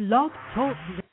[0.00, 1.09] Blog Talk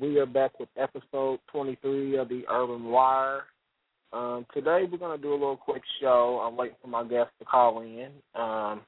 [0.00, 3.42] we are back with episode 23 of the Urban Wire.
[4.14, 6.42] Um, today we're going to do a little quick show.
[6.42, 8.08] I'm waiting for my guests to call in.
[8.34, 8.80] Um,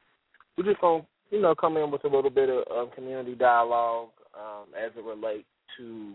[0.57, 3.35] we're just going to, you know, come in with a little bit of, of community
[3.35, 5.47] dialogue um, as it relates
[5.77, 6.15] to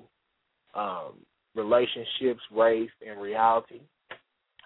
[0.73, 1.14] um,
[1.56, 3.82] relationships, race, and reality.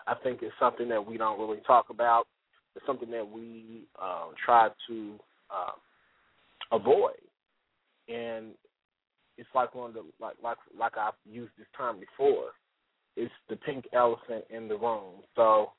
[0.07, 2.25] I think it's something that we don't really talk about.
[2.75, 5.13] It's something that we uh, try to
[5.49, 7.19] uh, avoid.
[8.07, 8.53] And
[9.42, 12.52] it's like one of the like like like I've used this term before.
[13.17, 15.23] It's the pink elephant in the room.
[15.36, 15.72] So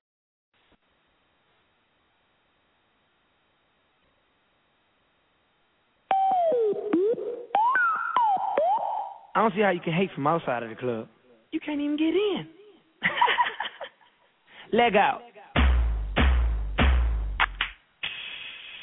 [9.36, 11.10] I don't see how you can hate from outside of the club.
[11.52, 12.48] You can't even get in.
[14.72, 15.20] Leg out.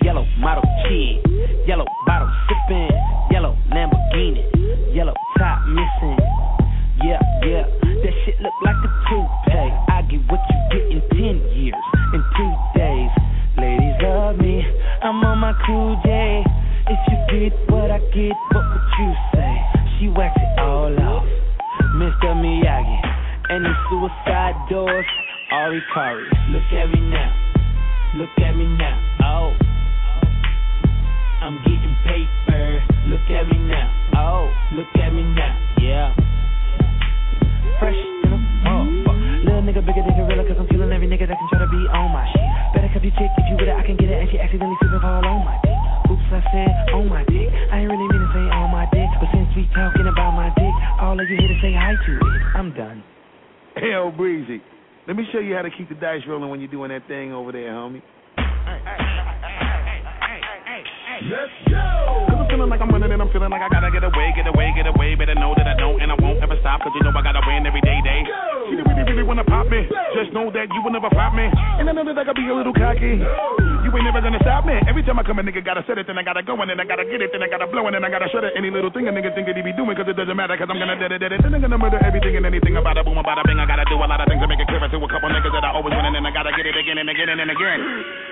[0.02, 1.24] Yellow model kid,
[1.66, 2.90] yellow bottle sipping,
[3.30, 6.18] yellow Lamborghini, yellow top missing.
[7.02, 9.72] Yeah, yeah, that shit look like a toupee.
[9.88, 11.74] I get what you get in ten years,
[12.12, 13.10] in two days.
[13.56, 14.62] Ladies love me,
[15.00, 16.44] I'm on my cool day.
[16.88, 19.71] If you get what I get, what would you say?
[20.02, 21.22] She wax it all off,
[21.94, 22.34] Mr.
[22.34, 23.00] Miyagi,
[23.54, 25.06] and the suicide doors,
[25.52, 26.26] Ari Kari.
[26.50, 27.30] Look at me now,
[28.18, 29.54] look at me now, oh.
[31.42, 32.82] I'm getting paper.
[33.06, 33.90] Look at me now.
[34.14, 35.54] Oh, look at me now.
[35.78, 36.14] Yeah.
[37.78, 39.44] Fresh in a motherfucker.
[39.46, 41.82] Little nigga bigger than gorilla, cause I'm feeling every nigga that can try to be
[41.94, 42.42] on my shit.
[42.74, 44.18] Better cup your chick if you with it, I can get it.
[44.18, 44.78] And she accidentally
[54.22, 54.62] Breezy.
[55.08, 57.32] Let me show you how to keep the dice rolling when you're doing that thing
[57.32, 58.02] over there, homie.
[61.22, 61.78] Let's go!
[62.26, 64.50] Cause I'm feeling like I'm running and I'm feeling like I gotta get away, get
[64.50, 65.14] away, get away.
[65.14, 66.82] Better know that I don't and I won't ever stop.
[66.82, 68.26] Cause you know I gotta win every day, day.
[68.66, 69.86] She don't really, really wanna pop me.
[70.18, 71.46] Just know that you will never flop me.
[71.78, 73.22] And I know that I gotta be a little cocky.
[73.22, 74.74] You ain't never gonna stop me.
[74.90, 76.78] Every time I come, a nigga gotta set it, then I gotta go, and then
[76.82, 78.58] I gotta get it, then I gotta blow, and then I gotta shut it.
[78.58, 80.70] Any little thing a nigga think that he be doing, cause it doesn't matter, cause
[80.70, 81.42] I'm gonna dead it, dead it.
[81.42, 83.62] Then I'm gonna murder everything and anything about a boom, about a bing.
[83.62, 85.54] I gotta do a lot of things to make it clear to a couple niggas
[85.54, 88.31] that I always win, and then I gotta get it again and again and again.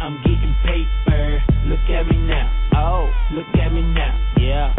[0.00, 1.42] I'm getting paper.
[1.66, 2.52] Look at me now.
[2.76, 3.08] Oh.
[3.32, 4.14] Look at me now.
[4.38, 4.70] Yeah.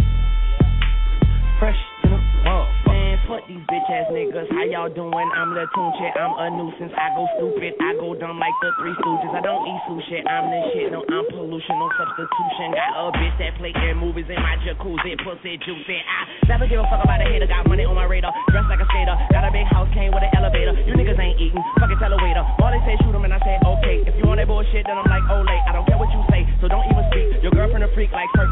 [1.59, 1.75] Fresh
[2.05, 4.45] to the oh, man, fuck these bitch ass niggas.
[4.53, 5.27] How y'all doing?
[5.33, 6.13] I'm the Tunechi.
[6.13, 6.93] I'm a nuisance.
[6.93, 7.73] I go stupid.
[7.81, 9.33] I go dumb like the Three Stooges.
[9.33, 10.21] I don't eat sushi.
[10.21, 10.93] I'm the shit.
[10.93, 11.81] No, I'm pollution.
[11.81, 12.77] No substitution.
[12.77, 15.17] Got a bitch that play in movies in my jacuzzi.
[15.25, 15.97] Pussy juicy.
[15.97, 17.49] I never give a fuck about a hater.
[17.49, 18.37] Got money on my radar.
[18.53, 19.17] Dressed like a skater.
[19.33, 19.89] Got a big house.
[19.97, 20.77] Came with an elevator.
[20.85, 21.59] You niggas ain't eating.
[21.81, 22.45] Fucking tell a waiter.
[22.61, 24.05] All they say shoot 'em and I say okay.
[24.05, 24.26] If you
[24.67, 25.63] bullshit, then I'm like, oh late.
[25.67, 26.47] I don't care what you say.
[26.61, 27.43] So don't even speak.
[27.43, 28.46] Your girlfriend a freak like Cirque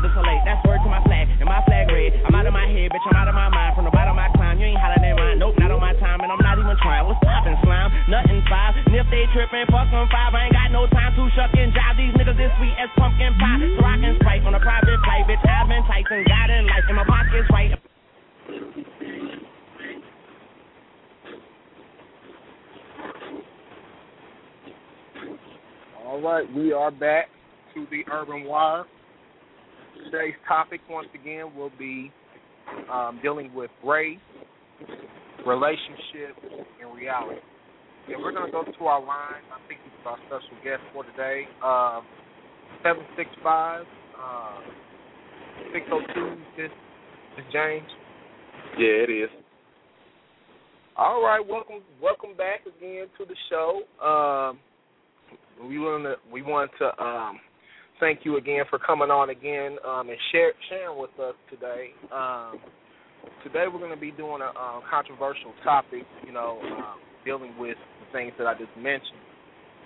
[26.86, 27.30] are back
[27.74, 28.86] to the Urban Wire.
[30.04, 32.12] Today's topic, once again, will be
[32.94, 34.20] um, dealing with race,
[35.48, 36.38] relationships,
[36.80, 37.40] and reality.
[38.08, 39.42] And we're going to go to our line.
[39.52, 41.48] I think this is our special guest for today.
[41.64, 42.06] Um,
[42.84, 43.86] 765
[44.22, 44.60] uh,
[45.74, 46.38] 602.
[46.56, 46.70] This
[47.40, 47.90] is James.
[48.78, 49.30] Yeah, it is.
[50.96, 53.82] All right, welcome welcome back again to the show.
[54.06, 54.60] Um,
[55.64, 57.40] we want to we want to um,
[58.00, 61.92] thank you again for coming on again um, and share, sharing with us today.
[62.12, 62.60] Um,
[63.44, 67.78] today we're going to be doing a um, controversial topic, you know, um, dealing with
[68.00, 69.24] the things that I just mentioned,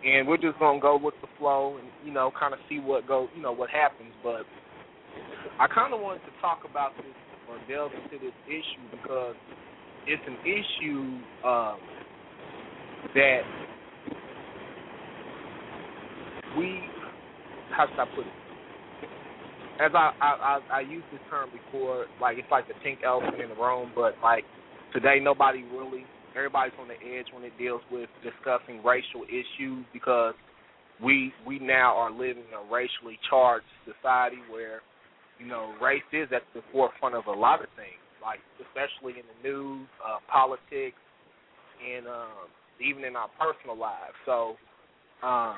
[0.03, 2.79] and we're just going to go with the flow and you know kind of see
[2.79, 4.11] what go you know what happens.
[4.23, 4.43] But
[5.59, 7.13] I kind of wanted to talk about this
[7.49, 9.35] or delve into this issue because
[10.05, 11.01] it's an issue
[11.47, 11.77] um,
[13.15, 13.41] that
[16.59, 16.83] we
[17.71, 18.33] how should I put it?
[19.79, 23.39] As I, I I I used this term before, like it's like the pink elephant
[23.39, 24.43] in the room, but like
[24.93, 26.03] today nobody really
[26.35, 30.33] everybody's on the edge when it deals with discussing racial issues because
[31.01, 34.81] we we now are living in a racially charged society where
[35.39, 39.25] you know race is at the forefront of a lot of things, like especially in
[39.31, 40.99] the news, uh, politics,
[41.79, 42.51] and um,
[42.83, 44.15] even in our personal lives.
[44.25, 44.55] So
[45.23, 45.55] um,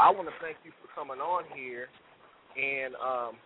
[0.00, 1.88] I want to thank you for coming on here,
[2.56, 3.36] and um,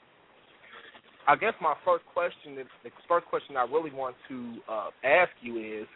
[1.26, 5.58] I guess my first question, the first question I really want to uh, ask you
[5.58, 5.88] is,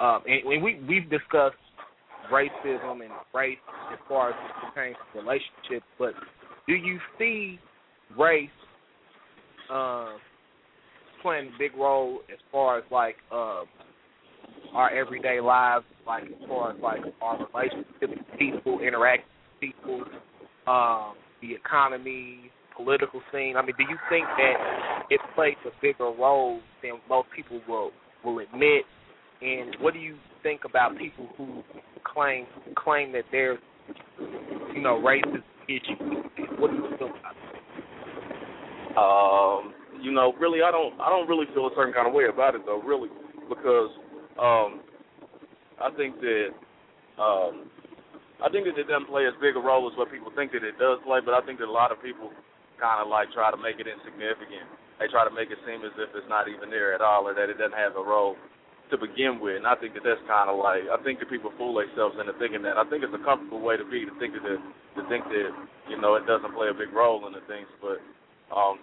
[0.00, 1.54] um, and, and we we've discussed
[2.32, 3.58] racism and race
[3.92, 6.12] as far as it pertains to relationships, but
[6.66, 7.60] do you see
[8.18, 8.50] race
[9.72, 10.14] uh,
[11.22, 13.62] playing a big role as far as like uh,
[14.74, 20.02] our everyday lives, like as far as like our relationships people, interacting people,
[20.66, 23.56] um, the economy, political scene?
[23.56, 27.90] I mean, do you think that it plays a bigger role than most people will
[28.24, 28.84] will admit?
[29.40, 31.62] And what do you think about people who
[32.04, 32.46] claim
[32.76, 33.58] claim that there's
[34.74, 35.98] you know racist issues?
[36.58, 37.58] What do you feel about that?
[38.98, 42.24] Um, you know, really, I don't, I don't really feel a certain kind of way
[42.32, 43.08] about it though, really,
[43.48, 43.90] because
[44.40, 44.80] um,
[45.80, 46.48] I think that,
[47.20, 47.70] um,
[48.38, 50.62] I think that it doesn't play as big a role as what people think that
[50.62, 52.30] it does play, but I think that a lot of people
[52.78, 54.66] kind of like try to make it insignificant.
[55.02, 57.34] They try to make it seem as if it's not even there at all, or
[57.34, 58.38] that it doesn't have a role
[58.90, 59.58] to begin with.
[59.58, 62.34] And I think that that's kind of like I think that people fool themselves into
[62.38, 62.78] thinking that.
[62.78, 65.50] I think it's a comfortable way to be to think that to think that
[65.90, 67.98] you know it doesn't play a big role in the things, but
[68.54, 68.78] um,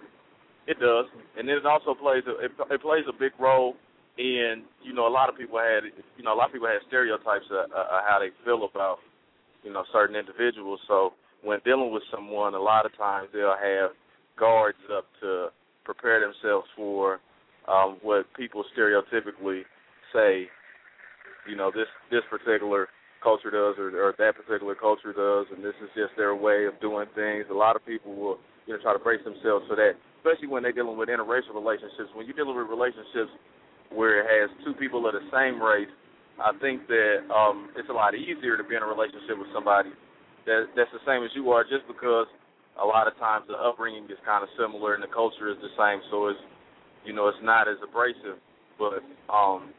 [0.68, 1.08] it does.
[1.40, 3.76] And then it also plays a, it, it plays a big role
[4.18, 5.84] in you know a lot of people had
[6.16, 9.00] you know a lot of people had stereotypes of, of how they feel about
[9.66, 10.80] you know certain individuals.
[10.88, 13.92] So when dealing with someone, a lot of times they'll have
[14.40, 15.48] guards up to
[15.84, 17.20] prepare themselves for
[17.68, 19.62] um, what people stereotypically
[20.14, 20.48] say,
[21.50, 22.88] you know, this this particular
[23.24, 26.80] culture does or, or that particular culture does, and this is just their way of
[26.80, 27.46] doing things.
[27.50, 30.62] A lot of people will, you know, try to brace themselves for that, especially when
[30.62, 32.14] they're dealing with interracial relationships.
[32.14, 33.34] When you're dealing with relationships
[33.90, 35.90] where it has two people of the same race,
[36.40, 39.90] I think that um, it's a lot easier to be in a relationship with somebody
[40.46, 42.28] that that's the same as you are, just because
[42.82, 45.72] a lot of times the upbringing is kind of similar and the culture is the
[45.80, 46.40] same, so it's
[47.06, 48.38] you know it's not as abrasive.
[48.78, 49.00] But
[49.32, 49.72] um,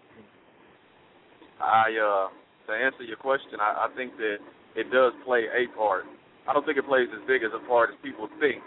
[1.60, 2.26] I uh,
[2.66, 4.40] to answer your question, I, I think that
[4.74, 6.04] it does play a part.
[6.48, 8.62] I don't think it plays as big as a part as people think,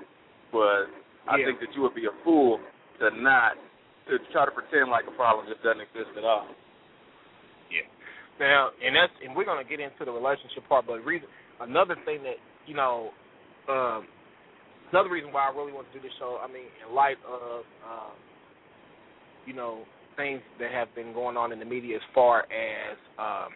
[0.52, 0.88] but
[1.28, 2.60] I think that you would be a fool
[3.00, 3.58] to not
[4.10, 6.48] to try to pretend like a problem just doesn't exist at all.
[8.40, 11.28] Now, and that's and we're gonna get into the relationship part, but reason
[11.60, 13.12] another thing that you know,
[13.68, 14.08] um,
[14.92, 16.40] another reason why I really want to do this show.
[16.42, 18.16] I mean, in light of um,
[19.46, 19.84] you know
[20.16, 23.52] things that have been going on in the media as far as um,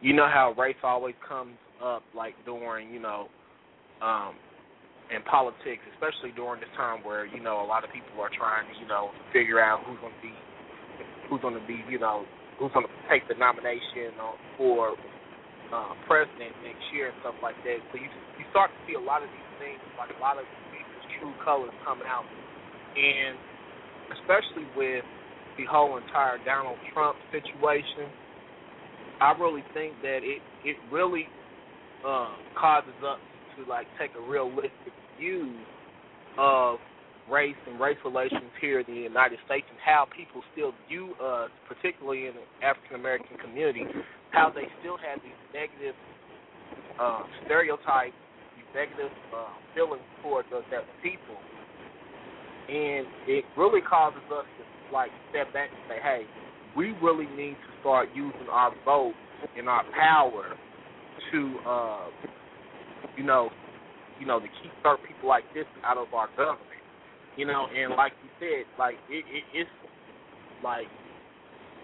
[0.00, 3.26] you know how race always comes up like during you know
[4.02, 4.34] um,
[5.14, 8.66] in politics, especially during this time where you know a lot of people are trying
[8.72, 10.34] to you know figure out who's going to be
[11.28, 12.24] who's going to be you know
[12.58, 14.16] who's going to take the nomination
[14.56, 14.96] for
[15.72, 17.78] uh, president next year and stuff like that.
[17.92, 18.08] So you
[18.38, 21.34] you start to see a lot of these things, like a lot of people's true
[21.42, 22.24] colors coming out,
[22.96, 23.36] and
[24.14, 25.04] especially with
[25.58, 28.08] the whole entire Donald Trump situation,
[29.20, 31.28] I really think that it it really
[32.06, 33.20] uh, causes us
[33.56, 35.52] to like take a realistic view
[36.38, 36.78] of
[37.30, 41.50] race and race relations here in the United States and how people still view us,
[41.68, 43.84] particularly in the African American community,
[44.30, 45.94] how they still have these negative
[47.00, 48.16] uh, stereotypes,
[48.56, 51.36] these negative uh, feelings towards us as people.
[52.68, 56.22] And it really causes us to like step back and say, hey,
[56.76, 59.14] we really need to start using our vote
[59.56, 60.56] and our power
[61.32, 62.06] to, uh,
[63.16, 63.50] you know,
[64.20, 66.75] you know, to keep certain people like this out of our government.
[67.36, 69.70] You know, and like you said, like it, it it's
[70.64, 70.88] like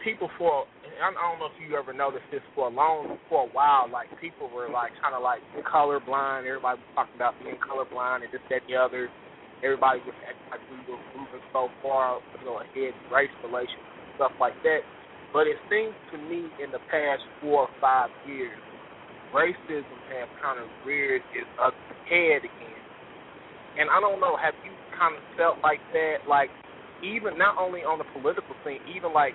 [0.03, 0.65] people for
[0.99, 4.09] I don't know if you ever noticed this for a long for a while, like
[4.21, 6.49] people were like kind of like colorblind.
[6.49, 9.09] Everybody was talking about being colorblind and this, that, and the other.
[9.63, 13.79] Everybody was acting like we were moving so far, you know, ahead in race relations
[13.79, 14.83] and stuff like that.
[15.31, 18.59] But it seems to me in the past four or five years,
[19.31, 22.83] racism has kind of reared its ugly head again.
[23.79, 26.51] And I don't know, have you kind of felt like that, like
[27.03, 29.35] even not only on the political scene, even like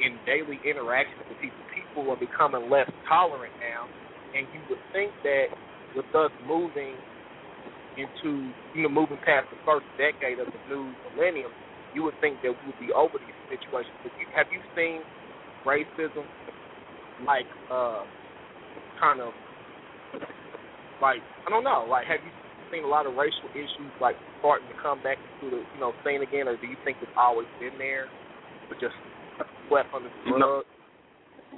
[0.00, 3.88] in daily interactions with people, people are becoming less tolerant now.
[4.36, 5.48] And you would think that
[5.94, 6.96] with us moving
[7.96, 11.50] into, you know, moving past the first decade of the new millennium,
[11.94, 13.96] you would think that we would be over these situations.
[14.04, 15.00] But you, have you seen
[15.64, 16.24] racism,
[17.24, 18.04] like, uh,
[19.00, 19.32] kind of,
[21.00, 22.32] like, I don't know, like, have you
[22.72, 25.92] seen a lot of racial issues like starting to come back into the you know
[26.04, 28.06] scene again, or do you think it's always been there,
[28.68, 28.94] but just
[29.68, 30.32] swept under the rug?
[30.32, 30.62] You know,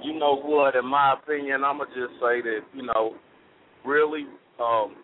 [0.01, 0.75] you know what?
[0.75, 3.15] In my opinion, I'm gonna just say that you know,
[3.85, 4.25] really,
[4.59, 4.99] um,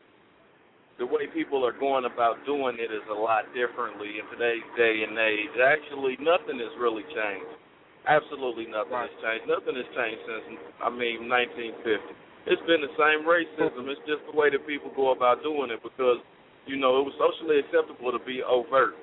[0.97, 5.03] the way people are going about doing it is a lot differently in today's day
[5.03, 5.53] and age.
[5.59, 7.51] Actually, nothing has really changed.
[8.07, 9.09] Absolutely nothing right.
[9.09, 9.45] has changed.
[9.49, 13.89] Nothing has changed since I mean 1950 it's been the same racism.
[13.89, 16.21] It's just the way that people go about doing it because,
[16.69, 18.93] you know, it was socially acceptable to be overt,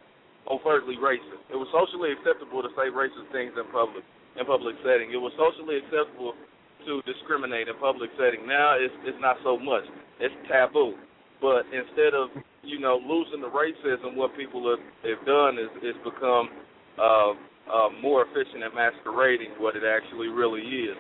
[0.47, 1.43] overtly racist.
[1.51, 4.07] It was socially acceptable to say racist things in public,
[4.39, 5.11] in public setting.
[5.11, 6.39] It was socially acceptable
[6.87, 8.47] to discriminate in public setting.
[8.47, 9.87] Now it's it's not so much.
[10.19, 10.95] It's taboo.
[11.43, 12.31] But instead of
[12.63, 16.51] you know losing the racism, what people have, have done is is become
[16.99, 17.35] uh,
[17.71, 20.99] uh, more efficient at masquerading what it actually really is.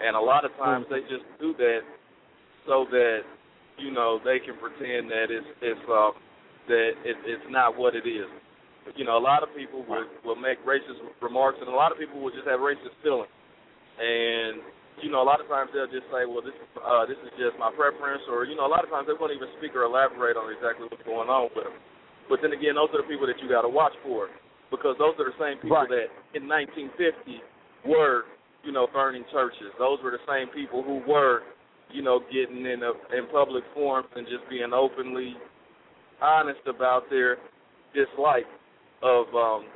[0.00, 1.80] And a lot of times they just do that
[2.66, 3.20] so that
[3.78, 6.10] you know they can pretend that it's it's uh,
[6.68, 8.28] that it, it's not what it is.
[8.96, 11.98] You know, a lot of people will will make racist remarks, and a lot of
[11.98, 13.30] people will just have racist feelings.
[13.98, 14.62] And
[15.00, 17.54] you know, a lot of times they'll just say, "Well, this uh, this is just
[17.58, 20.36] my preference," or you know, a lot of times they won't even speak or elaborate
[20.36, 21.76] on exactly what's going on with them.
[22.28, 24.28] But then again, those are the people that you got to watch for,
[24.70, 25.90] because those are the same people right.
[25.90, 27.42] that in 1950
[27.86, 28.26] were
[28.64, 29.72] you know, burning churches.
[29.78, 31.42] Those were the same people who were,
[31.90, 35.34] you know, getting in a, in public forums and just being openly
[36.20, 37.38] honest about their
[37.94, 38.46] dislike
[39.02, 39.66] of, um,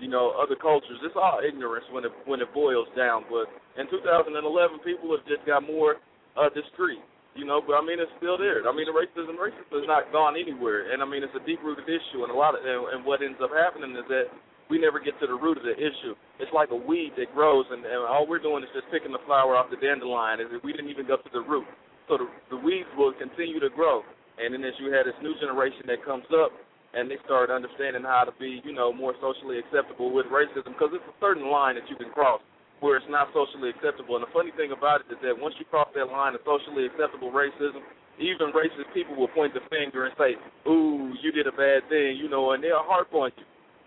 [0.00, 0.96] you know, other cultures.
[1.04, 3.24] It's all ignorance when it when it boils down.
[3.28, 5.96] But in 2011, people have just got more
[6.40, 7.04] uh, discreet.
[7.34, 8.62] You know, but I mean, it's still there.
[8.62, 11.82] I mean, the racism, racism has not gone anywhere, and I mean, it's a deep-rooted
[11.82, 12.22] issue.
[12.22, 14.30] And a lot of, and, and what ends up happening is that
[14.70, 16.16] we never get to the root of the issue.
[16.40, 19.22] It's like a weed that grows, and, and all we're doing is just picking the
[19.26, 20.40] flower off the dandelion.
[20.40, 21.68] Is we didn't even go to the root.
[22.08, 24.02] So the, the weeds will continue to grow.
[24.36, 26.50] And then as you have this new generation that comes up,
[26.94, 30.94] and they start understanding how to be, you know, more socially acceptable with racism, because
[30.94, 32.40] it's a certain line that you can cross
[32.78, 34.14] where it's not socially acceptable.
[34.14, 36.86] And the funny thing about it is that once you cross that line of socially
[36.86, 37.82] acceptable racism,
[38.18, 40.38] even racist people will point the finger and say,
[40.70, 43.44] "Ooh, you did a bad thing," you know, and they'll harp on you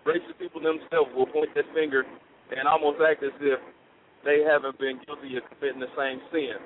[0.08, 2.08] racist people themselves will point their finger
[2.48, 3.60] and almost act as if
[4.24, 6.56] they haven't been guilty of committing the same sin.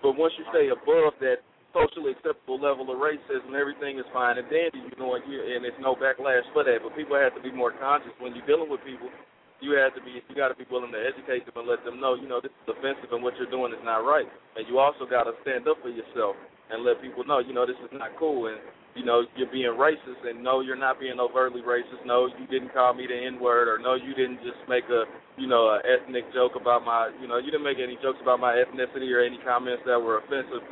[0.00, 1.44] But once you stay above that
[1.76, 5.60] socially acceptable level of racism, everything is fine and dandy, you know, and, you, and
[5.60, 6.80] there's no backlash for that.
[6.80, 9.12] But people have to be more conscious when you're dealing with people.
[9.60, 12.00] You have to be, you got to be willing to educate them and let them
[12.00, 14.28] know, you know, this is offensive and what you're doing is not right.
[14.56, 16.36] And you also got to stand up for yourself
[16.68, 18.52] and let people know, you know, this is not cool.
[18.52, 18.60] And
[18.96, 22.04] you know, you're being racist, and no, you're not being overtly racist.
[22.06, 25.04] No, you didn't call me the N word, or no, you didn't just make a,
[25.36, 28.40] you know, a ethnic joke about my, you know, you didn't make any jokes about
[28.40, 30.64] my ethnicity or any comments that were offensive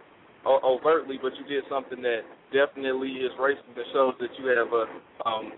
[0.47, 4.73] o- overtly, but you did something that definitely is racist and shows that you have
[4.73, 4.85] a,
[5.29, 5.53] um,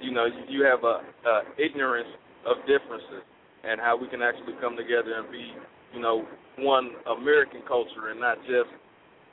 [0.00, 2.08] you know, you have a, a ignorance
[2.44, 3.24] of differences
[3.64, 5.52] and how we can actually come together and be,
[5.94, 6.26] you know,
[6.58, 8.68] one American culture and not just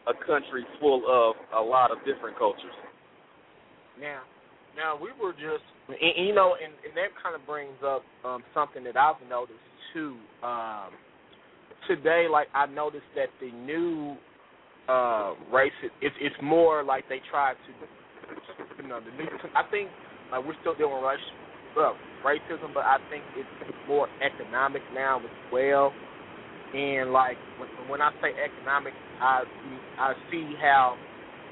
[0.08, 2.74] a country full of a lot of different cultures.
[4.00, 4.22] Now,
[4.76, 8.44] now we were just, and, you know, and, and that kind of brings up um,
[8.54, 9.60] something that I've noticed
[9.94, 10.16] too.
[10.44, 10.92] Um,
[11.88, 14.16] today, like I noticed that the new
[14.88, 19.30] uh, race, it's it's more like they try to, you know, the new.
[19.56, 19.90] I think
[20.32, 21.20] like we're still dealing with race,
[21.76, 25.92] well, racism, but I think it's more economic now as well.
[26.74, 29.44] And like when, when I say economic, I
[29.98, 31.00] I see how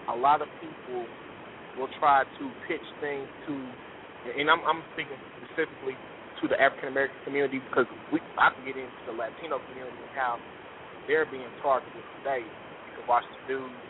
[0.08, 1.12] a lot of people
[1.76, 3.76] will try to pitch things to,
[4.26, 5.98] and I'm I'm speaking specifically
[6.42, 10.14] to the African American community because we I can get into the Latino community and
[10.14, 10.40] how
[11.08, 12.52] they're being targeted today.
[12.86, 13.82] You can watch the news,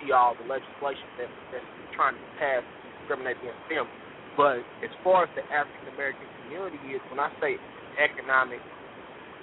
[0.00, 3.88] see all the legislation that that's trying to pass to discriminate against them.
[4.36, 7.60] But as far as the African American community is, when I say
[7.96, 8.60] economic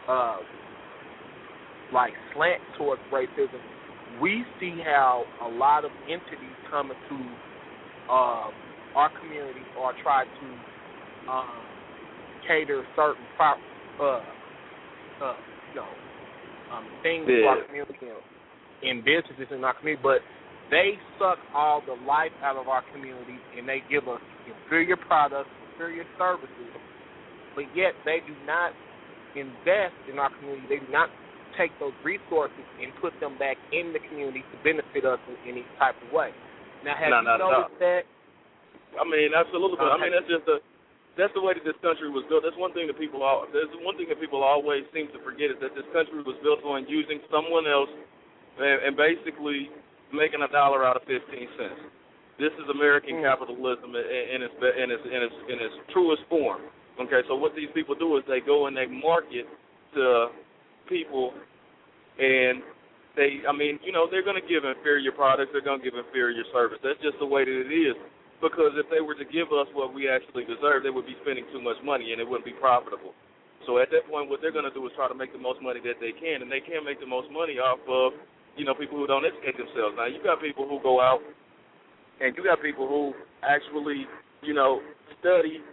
[0.08, 0.40] uh,
[1.94, 3.62] like slant towards racism,
[4.22, 7.24] we see how a lot of entities come into
[8.10, 8.50] uh,
[8.96, 11.50] our community or try to um,
[12.48, 13.58] cater certain prop,
[14.02, 14.04] uh,
[15.24, 15.36] uh,
[15.70, 15.88] you know,
[16.74, 17.38] um, things yeah.
[17.38, 18.08] to our community
[18.84, 20.20] and businesses in our community, but
[20.70, 25.50] they suck all the life out of our community and they give us inferior products,
[25.72, 26.74] inferior services,
[27.56, 28.74] but yet they do not
[29.36, 30.66] invest in our community.
[30.70, 31.10] They do not
[31.58, 35.66] take those resources and put them back in the community to benefit us in any
[35.80, 36.32] type of way.
[36.84, 37.86] Now, have no, you no, noticed no.
[37.86, 38.04] that?
[39.00, 39.78] I mean, absolutely.
[39.78, 40.60] But I mean, that's just the
[41.18, 42.42] that's the way that this country was built.
[42.42, 45.54] That's one thing that people all there's one thing that people always seem to forget
[45.54, 47.90] is that this country was built on using someone else
[48.58, 49.70] and, and basically
[50.14, 51.82] making a dollar out of fifteen cents.
[52.42, 53.30] This is American Mm.
[53.30, 56.62] capitalism in, in its in its in its in its truest form.
[57.00, 59.50] Okay, so what these people do is they go and they market
[59.94, 60.30] to
[60.90, 61.34] people,
[62.20, 62.62] and
[63.16, 65.54] they, I mean, you know, they're going to give inferior products.
[65.54, 66.80] They're going to give inferior service.
[66.82, 67.96] That's just the way that it is.
[68.42, 71.48] Because if they were to give us what we actually deserve, they would be spending
[71.54, 73.16] too much money, and it wouldn't be profitable.
[73.64, 75.64] So at that point, what they're going to do is try to make the most
[75.64, 78.12] money that they can, and they can make the most money off of,
[78.60, 79.96] you know, people who don't educate themselves.
[79.96, 81.24] Now you got people who go out,
[82.20, 84.04] and you got people who actually,
[84.44, 84.84] you know,
[85.24, 85.64] study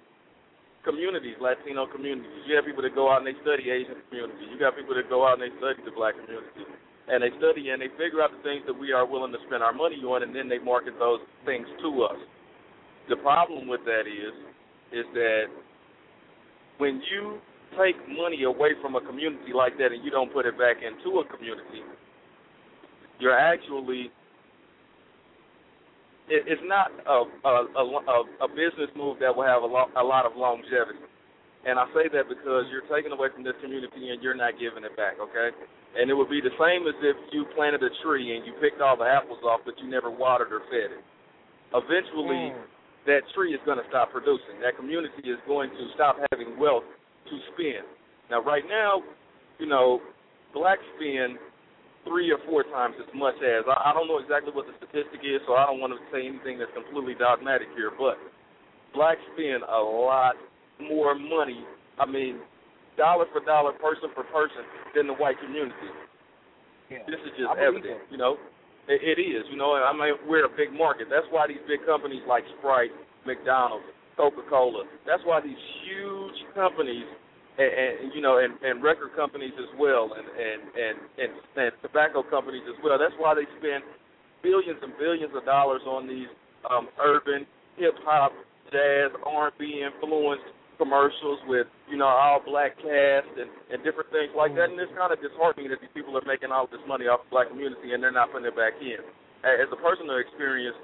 [0.84, 2.44] communities, Latino communities.
[2.46, 4.48] You have people that go out and they study Asian communities.
[4.48, 6.64] You got people that go out and they study the black community.
[7.10, 9.62] And they study and they figure out the things that we are willing to spend
[9.62, 12.20] our money on and then they market those things to us.
[13.08, 14.34] The problem with that is
[14.92, 15.46] is that
[16.78, 17.38] when you
[17.78, 21.20] take money away from a community like that and you don't put it back into
[21.20, 21.86] a community,
[23.18, 24.10] you're actually
[26.30, 28.16] it, it's not a, a a
[28.46, 31.02] a business move that will have a, lo- a lot of longevity.
[31.66, 34.80] And I say that because you're taking away from this community and you're not giving
[34.80, 35.52] it back, okay?
[35.92, 38.80] And it would be the same as if you planted a tree and you picked
[38.80, 41.04] all the apples off, but you never watered or fed it.
[41.76, 42.64] Eventually, Mm.
[43.06, 44.56] that tree is going to stop producing.
[44.64, 46.84] That community is going to stop having wealth
[47.28, 47.84] to spend.
[48.30, 49.02] Now, right now,
[49.58, 50.00] you know,
[50.54, 51.36] blacks spend
[52.04, 55.20] three or four times as much as I, I don't know exactly what the statistic
[55.20, 58.16] is, so I don't want to say anything that's completely dogmatic here, but
[58.94, 60.34] blacks spend a lot
[60.80, 61.60] more money.
[62.00, 62.40] I mean,
[62.96, 64.64] dollar for dollar, person for person,
[64.96, 65.92] than the white community.
[66.90, 67.06] Yeah.
[67.06, 68.36] This is just evident, you know.
[68.88, 69.76] It, it is, you know.
[69.76, 71.06] I mean, we're a big market.
[71.08, 72.90] That's why these big companies like Sprite,
[73.26, 73.86] McDonald's,
[74.16, 74.84] Coca-Cola.
[75.06, 77.06] That's why these huge companies,
[77.60, 81.72] and, and you know, and, and record companies as well, and and and and, and
[81.84, 82.96] tobacco companies as well.
[82.96, 83.84] That's why they spend
[84.40, 86.30] billions and billions of dollars on these
[86.64, 87.44] um, urban,
[87.76, 88.32] hip hop,
[88.72, 90.48] jazz, R&B influenced
[90.80, 94.72] commercials with you know all black cast and and different things like that.
[94.72, 97.30] And it's kind of disheartening that these people are making all this money off the
[97.36, 99.04] black community and they're not putting it back in.
[99.44, 100.76] As a personal experience,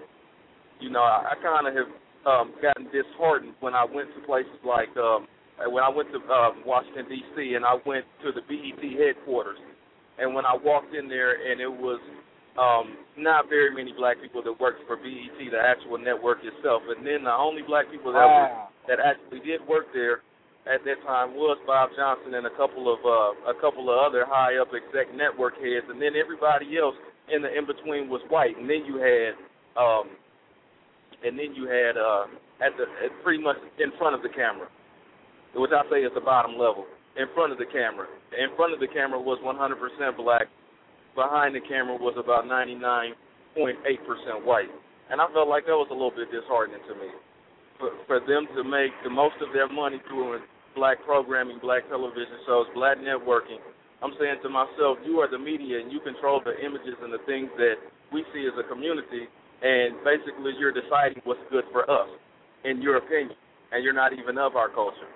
[0.80, 1.90] you know, I, I kind of have
[2.28, 5.28] um, gotten disheartened when I went to places like um,
[5.72, 7.54] when I went to um, Washington D.C.
[7.54, 9.58] and I went to the BET headquarters,
[10.18, 12.00] and when I walked in there and it was
[12.58, 16.82] um, not very many black people that worked for BET, the actual network itself.
[16.88, 18.68] And then the only black people that Wow.
[18.88, 20.20] that actually did work there
[20.66, 24.24] at that time was Bob Johnson and a couple of uh, a couple of other
[24.26, 26.96] high up exec network heads, and then everybody else
[27.32, 28.56] in the in between was white.
[28.56, 29.32] And then you had
[29.76, 30.08] um,
[31.24, 32.24] and then you had uh,
[32.64, 34.68] at the at pretty much in front of the camera,
[35.56, 36.84] which I say is the bottom level.
[37.16, 39.56] In front of the camera, in front of the camera was 100%
[40.20, 40.52] black.
[41.16, 43.16] Behind the camera was about 99.8%
[44.44, 44.68] white,
[45.08, 47.08] and I felt like that was a little bit disheartening to me.
[47.80, 50.44] For, for them to make the most of their money doing
[50.76, 53.64] black programming, black television shows, black networking,
[54.04, 57.24] I'm saying to myself, you are the media and you control the images and the
[57.24, 57.80] things that
[58.12, 59.24] we see as a community,
[59.64, 62.08] and basically you're deciding what's good for us,
[62.68, 63.40] in your opinion,
[63.72, 65.08] and you're not even of our culture.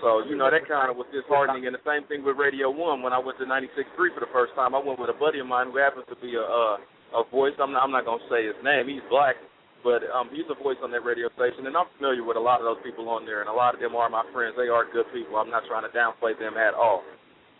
[0.00, 1.66] So, you know, that kind of was disheartening.
[1.66, 4.54] And the same thing with Radio 1 when I went to 96.3 for the first
[4.54, 4.74] time.
[4.74, 6.76] I went with a buddy of mine who happens to be a uh,
[7.14, 7.56] a voice.
[7.60, 8.88] I'm not, I'm not going to say his name.
[8.88, 9.36] He's black,
[9.84, 11.64] but um, he's a voice on that radio station.
[11.64, 13.80] And I'm familiar with a lot of those people on there, and a lot of
[13.80, 14.56] them are my friends.
[14.56, 15.36] They are good people.
[15.36, 17.02] I'm not trying to downplay them at all.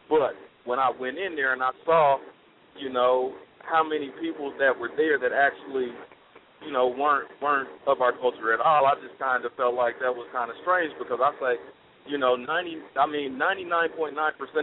[0.08, 2.18] But when I went in there and I saw,
[2.76, 5.92] you know, how many people that were there that actually,
[6.64, 10.00] you know, weren't weren't of our culture at all, I just kind of felt like
[10.00, 11.54] that was kind of strange because I say,
[12.08, 12.48] you know, 90,
[12.96, 14.16] I mean, 99.9%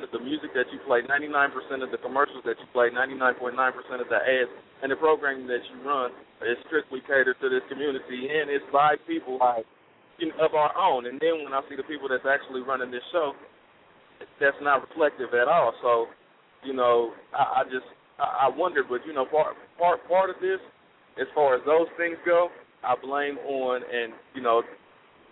[0.04, 1.54] of the music that you play, 99%
[1.84, 3.54] of the commercials that you play, 99.9%
[4.02, 8.28] of the ads and the programming that you run is strictly catered to this community
[8.28, 9.40] and it's by people
[10.18, 11.06] you know, of our own.
[11.06, 13.34] And then when I see the people that's actually running this show,
[14.40, 15.74] that's not reflective at all.
[15.82, 16.08] So,
[16.64, 17.88] you know, I, I just
[18.20, 20.60] I, I wonder, but you know, part part part of this,
[21.20, 22.50] as far as those things go,
[22.84, 24.64] I blame on and you know,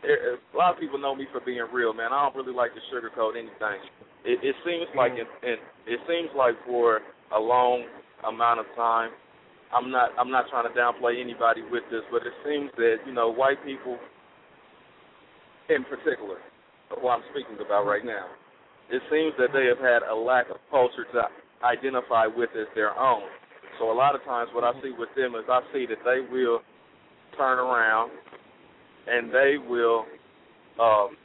[0.03, 2.11] Eh, eh, a lot of people know me for being real, man.
[2.11, 3.79] I don't really like to sugarcoat anything.
[4.27, 4.99] It, it seems mm.
[4.99, 6.99] like it, it it seems like for
[7.35, 7.87] a long
[8.27, 9.11] amount of time.
[9.71, 13.13] I'm not I'm not trying to downplay anybody with this, but it seems that you
[13.13, 13.97] know white people,
[15.69, 16.37] in particular,
[16.91, 18.27] who I'm speaking about right now,
[18.91, 21.23] it seems that they have had a lack of culture to
[21.63, 23.23] identify with as their own.
[23.79, 24.83] So a lot of times, what I mm-hmm.
[24.83, 26.59] see with them is I see that they will
[27.37, 28.11] turn around
[29.07, 30.05] and they will,
[30.79, 31.17] um,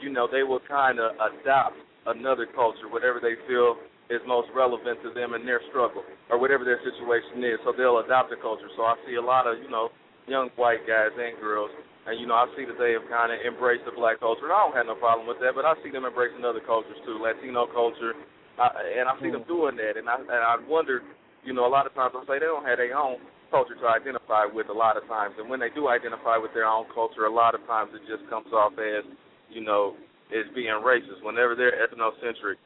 [0.00, 3.76] you know, they will kind of adopt another culture, whatever they feel
[4.10, 7.56] is most relevant to them in their struggle or whatever their situation is.
[7.64, 8.68] So they'll adopt a culture.
[8.76, 9.88] So I see a lot of, you know,
[10.28, 11.70] young white guys and girls,
[12.06, 14.44] and you know, I see that they have kind of embraced the black culture.
[14.44, 17.00] And I don't have no problem with that, but I see them embracing other cultures
[17.04, 18.12] too, Latino culture,
[18.60, 18.68] I,
[19.00, 19.96] and I see them doing that.
[19.96, 21.00] And I and I wonder,
[21.44, 23.20] you know, a lot of times I say they don't have their own
[23.54, 26.66] culture to identify with a lot of times, and when they do identify with their
[26.66, 29.06] own culture, a lot of times it just comes off as,
[29.46, 29.94] you know,
[30.34, 31.22] as being racist.
[31.22, 32.58] Whenever they're ethnocentric,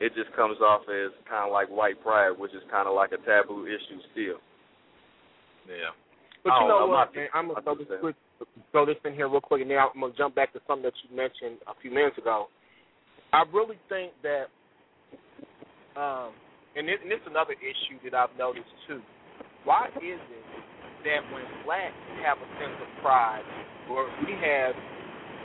[0.00, 3.12] it just comes off as kind of like white pride, which is kind of like
[3.12, 4.40] a taboo issue still.
[5.68, 5.92] Yeah.
[6.40, 7.28] But you know know, what, man?
[7.36, 8.16] I'm gonna throw this quick,
[8.72, 10.96] throw this in here real quick, and then I'm gonna jump back to something that
[11.04, 12.48] you mentioned a few minutes ago.
[13.36, 14.48] I really think that,
[16.00, 16.32] um,
[16.74, 19.04] and this, and this is another issue that I've noticed too.
[19.64, 20.46] Why is it
[21.04, 23.44] that when blacks have a sense of pride,
[23.88, 24.72] or we have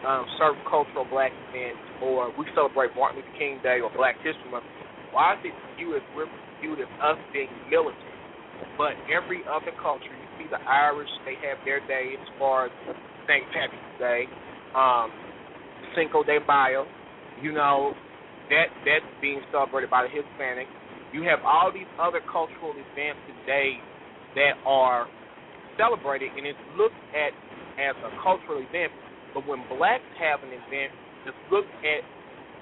[0.08, 4.48] um, certain cultural black events, or we celebrate Martin Luther King Day or Black History
[4.52, 4.66] Month,
[5.12, 8.04] why is it viewed as we're viewed as us being militant?
[8.78, 12.74] But every other culture, you see the Irish, they have their day as far as
[13.28, 13.44] St.
[13.52, 14.28] Patrick's Day,
[14.76, 15.12] um,
[15.96, 16.88] Cinco de Mayo,
[17.42, 17.96] you know,
[18.50, 20.68] that that's being celebrated by the Hispanic.
[21.12, 23.80] You have all these other cultural events and days
[24.36, 25.08] that are
[25.78, 27.32] celebrated and it's looked at
[27.80, 28.92] as a cultural event.
[29.34, 30.92] But when blacks have an event,
[31.28, 32.04] it's looked at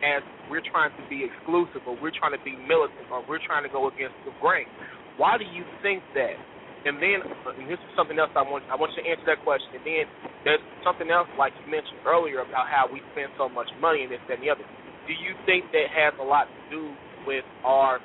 [0.03, 3.63] as we're trying to be exclusive or we're trying to be militant or we're trying
[3.63, 4.67] to go against the grain.
[5.15, 6.35] Why do you think that?
[6.83, 9.23] And then, uh, and this is something else I want I want you to answer
[9.31, 9.79] that question.
[9.79, 10.05] And then
[10.43, 14.11] there's something else like you mentioned earlier about how we spend so much money and
[14.11, 14.67] this and the other.
[15.07, 16.91] Do you think that has a lot to do
[17.23, 18.03] with our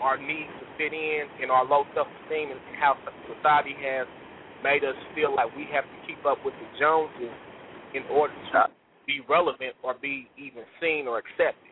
[0.00, 2.96] our need to fit in and our low self esteem and how
[3.28, 4.06] society has
[4.62, 7.34] made us feel like we have to keep up with the Joneses
[7.94, 8.66] in order to
[9.06, 11.70] be relevant or be even seen or accepted?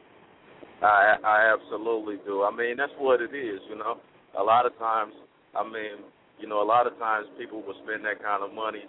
[0.83, 2.43] I I absolutely do.
[2.43, 3.99] I mean, that's what it is, you know.
[4.39, 5.13] A lot of times,
[5.55, 6.05] I mean,
[6.41, 8.83] you know, a lot of times people will spend that kind of money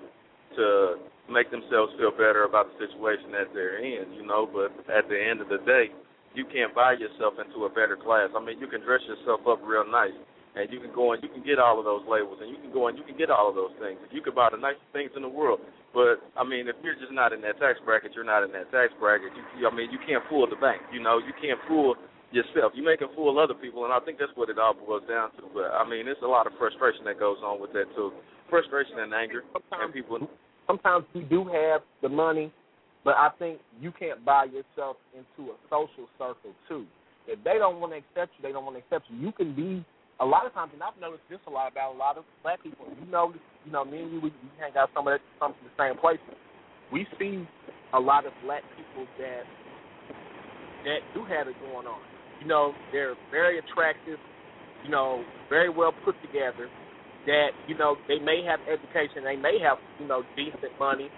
[0.57, 0.95] to
[1.29, 5.17] make themselves feel better about the situation that they're in, you know, but at the
[5.17, 5.89] end of the day,
[6.33, 8.29] you can't buy yourself into a better class.
[8.35, 10.17] I mean, you can dress yourself up real nice
[10.55, 12.69] and you can go and you can get all of those labels and you can
[12.69, 13.97] go and you can get all of those things.
[14.13, 15.59] You can buy the nicest things in the world.
[15.93, 18.69] But I mean, if you're just not in that tax bracket, you're not in that
[18.69, 19.33] tax bracket.
[19.57, 20.81] You, I mean, you can't fool the bank.
[20.93, 21.95] You know, you can't fool
[22.29, 22.73] yourself.
[22.75, 25.33] You make a fool other people, and I think that's what it all boils down
[25.37, 25.49] to.
[25.53, 28.13] But I mean, it's a lot of frustration that goes on with that too.
[28.49, 30.21] Frustration and anger, and people.
[30.67, 32.53] Sometimes we do have the money,
[33.03, 36.85] but I think you can't buy yourself into a social circle too.
[37.27, 39.17] If they don't want to accept you, they don't want to accept you.
[39.19, 39.85] You can be
[40.19, 42.61] a lot of times, and I've noticed this a lot about a lot of black
[42.63, 42.85] people.
[42.99, 43.33] You know,
[43.65, 45.73] you know, me and you, we, we hang out some of the, some of the
[45.75, 46.23] same places.
[46.91, 47.47] We see
[47.93, 49.43] a lot of black people that
[50.83, 51.99] that do have it going on.
[52.41, 54.19] You know, they're very attractive.
[54.83, 56.67] You know, very well put together.
[57.25, 61.09] That you know they may have education, they may have you know decent money,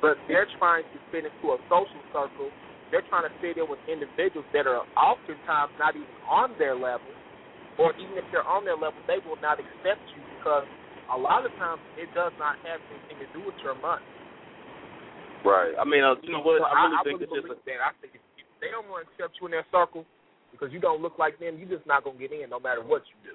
[0.00, 2.50] but they're trying to fit into a social circle.
[2.90, 7.12] They're trying to fit in with individuals that are oftentimes not even on their level
[7.80, 10.68] or even if they're on their level, they will not accept you because
[11.08, 14.04] a lot of times it does not have anything to do with your money.
[15.40, 15.72] Right.
[15.80, 16.60] I mean, uh, you know what?
[16.60, 17.80] So I really I, think I it's just a, that.
[17.80, 18.20] I think if
[18.60, 20.04] they don't want to accept you in their circle
[20.52, 23.00] because you don't look like them, you're just not gonna get in no matter what
[23.08, 23.34] you do.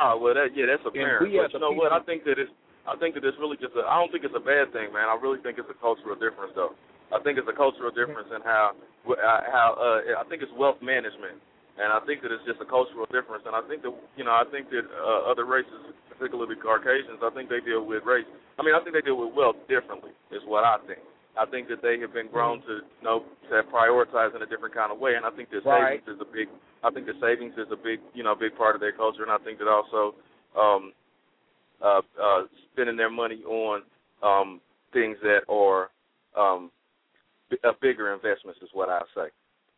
[0.00, 1.28] Oh well, that yeah, that's apparent.
[1.28, 1.92] But you know what?
[1.92, 2.50] I think that it's
[2.84, 5.08] I think that it's really just a I don't think it's a bad thing, man.
[5.08, 6.76] I really think it's a cultural difference, though.
[7.12, 8.76] I think it's a cultural difference in how
[9.08, 11.40] uh, how uh, I think it's wealth management,
[11.80, 13.44] and I think that it's just a cultural difference.
[13.48, 17.32] And I think that you know I think that uh, other races, particularly Caucasians, I
[17.32, 18.28] think they deal with race.
[18.58, 20.12] I mean, I think they deal with wealth differently.
[20.32, 21.00] Is what I think.
[21.34, 24.74] I think that they have been grown to you know to prioritize in a different
[24.76, 25.98] kind of way, and I think that Right.
[26.04, 26.48] savings is a big.
[26.84, 29.32] I think that savings is a big you know big part of their culture, and
[29.32, 30.14] I think that also
[30.54, 30.92] um,
[31.84, 32.42] uh, uh,
[32.72, 33.82] spending their money on
[34.22, 34.60] um,
[34.92, 35.90] things that are
[36.36, 36.70] um,
[37.50, 39.28] b- uh, bigger investments is what I say.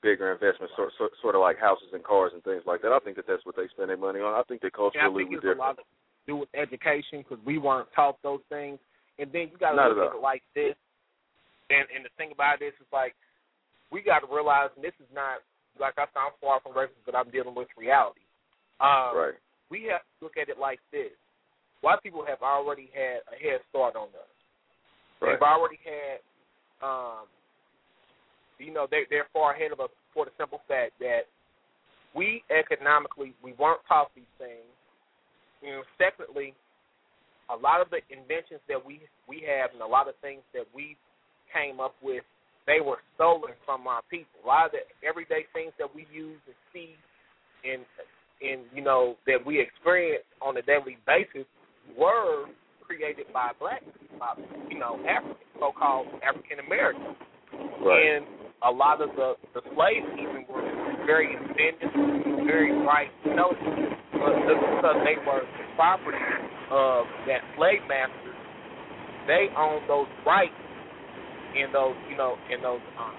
[0.03, 2.93] Bigger investments, sort, sort sort of like houses and cars and things like that.
[2.93, 4.35] I think that that's what they spend their money on.
[4.35, 5.59] I think that Yeah, I think we're it's a different.
[5.59, 5.83] lot to
[6.27, 8.79] do with education because we weren't taught those things.
[9.19, 10.77] And then you got to look at it like this.
[11.71, 13.17] And and the thing about this is like
[13.91, 15.43] we got to realize, and this is not
[15.81, 18.23] like I sound far from racist, but I'm dealing with reality.
[18.79, 19.39] Um, right.
[19.71, 21.17] We have to look at it like this:
[21.81, 24.31] white people have already had a head start on us.
[25.21, 25.33] Right.
[25.33, 26.21] They've already had,
[26.85, 27.25] um,
[28.59, 31.29] you know, they they're far ahead of us for the simple fact that
[32.15, 34.69] we economically we weren't taught these things.
[35.65, 36.55] And secondly,
[37.49, 40.67] a lot of the inventions that we we have and a lot of things that
[40.75, 40.97] we
[41.53, 42.25] came up with,
[42.67, 44.41] they were stolen from our people.
[44.45, 46.97] A lot of the everyday things that we use and see
[47.65, 47.85] and
[48.43, 51.47] and you know that we experience on a daily basis
[51.95, 52.47] were
[52.83, 53.83] created by black,
[54.19, 54.35] by,
[54.71, 57.17] you know, African, so-called African Americans.
[57.83, 58.17] Right.
[58.17, 58.27] And
[58.65, 60.65] a lot of the the slaves even were
[61.07, 61.93] very inventive,
[62.47, 66.19] very bright, intelligent, but just because they were the property
[66.71, 68.35] of that slave master,
[69.27, 70.57] they owned those rights
[71.57, 73.17] and those, you know, and those um,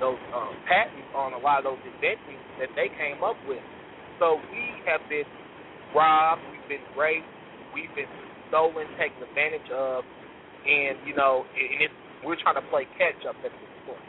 [0.00, 3.62] those um, patents on a lot of those inventions that they came up with.
[4.18, 5.28] So we have been
[5.94, 7.28] robbed, we've been raped,
[7.74, 8.08] we've been
[8.48, 10.04] stolen, taken advantage of,
[10.64, 14.04] and you know, and it's, we're trying to play catch up at this point.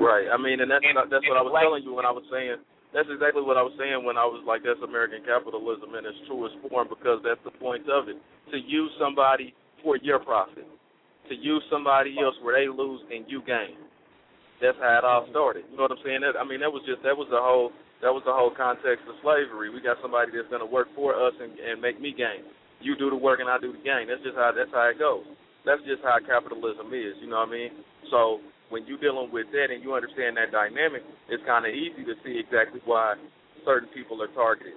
[0.00, 0.26] Right.
[0.32, 2.14] I mean, and that's And- that's and what I was black telling you when I
[2.14, 2.62] was saying.
[2.92, 6.20] That's exactly what I was saying when I was like, that's American capitalism in its
[6.28, 8.20] truest form because that's the point of it.
[8.52, 10.68] To use somebody for your profit.
[11.32, 13.80] To use somebody else where they lose and you gain.
[14.60, 15.64] That's how it all started.
[15.72, 16.20] You know what I'm saying?
[16.20, 17.72] That, I mean, that was just that was the whole
[18.04, 19.72] that was the whole context of slavery.
[19.72, 22.44] We got somebody that's going to work for us and, and make me gain.
[22.82, 24.10] You do the work and I do the gain.
[24.10, 25.24] That's just how that's how it goes.
[25.64, 27.14] That's just how capitalism is.
[27.22, 27.72] You know what I mean?
[28.10, 32.02] So when you're dealing with that and you understand that dynamic, it's kind of easy
[32.02, 33.14] to see exactly why
[33.64, 34.74] certain people are targeted.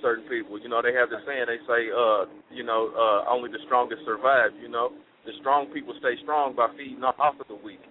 [0.00, 1.50] Certain people, you know, they have the saying.
[1.50, 4.54] They say, uh, you know, uh, only the strongest survive.
[4.62, 4.94] You know,
[5.26, 7.82] the strong people stay strong by feeding off of the weak.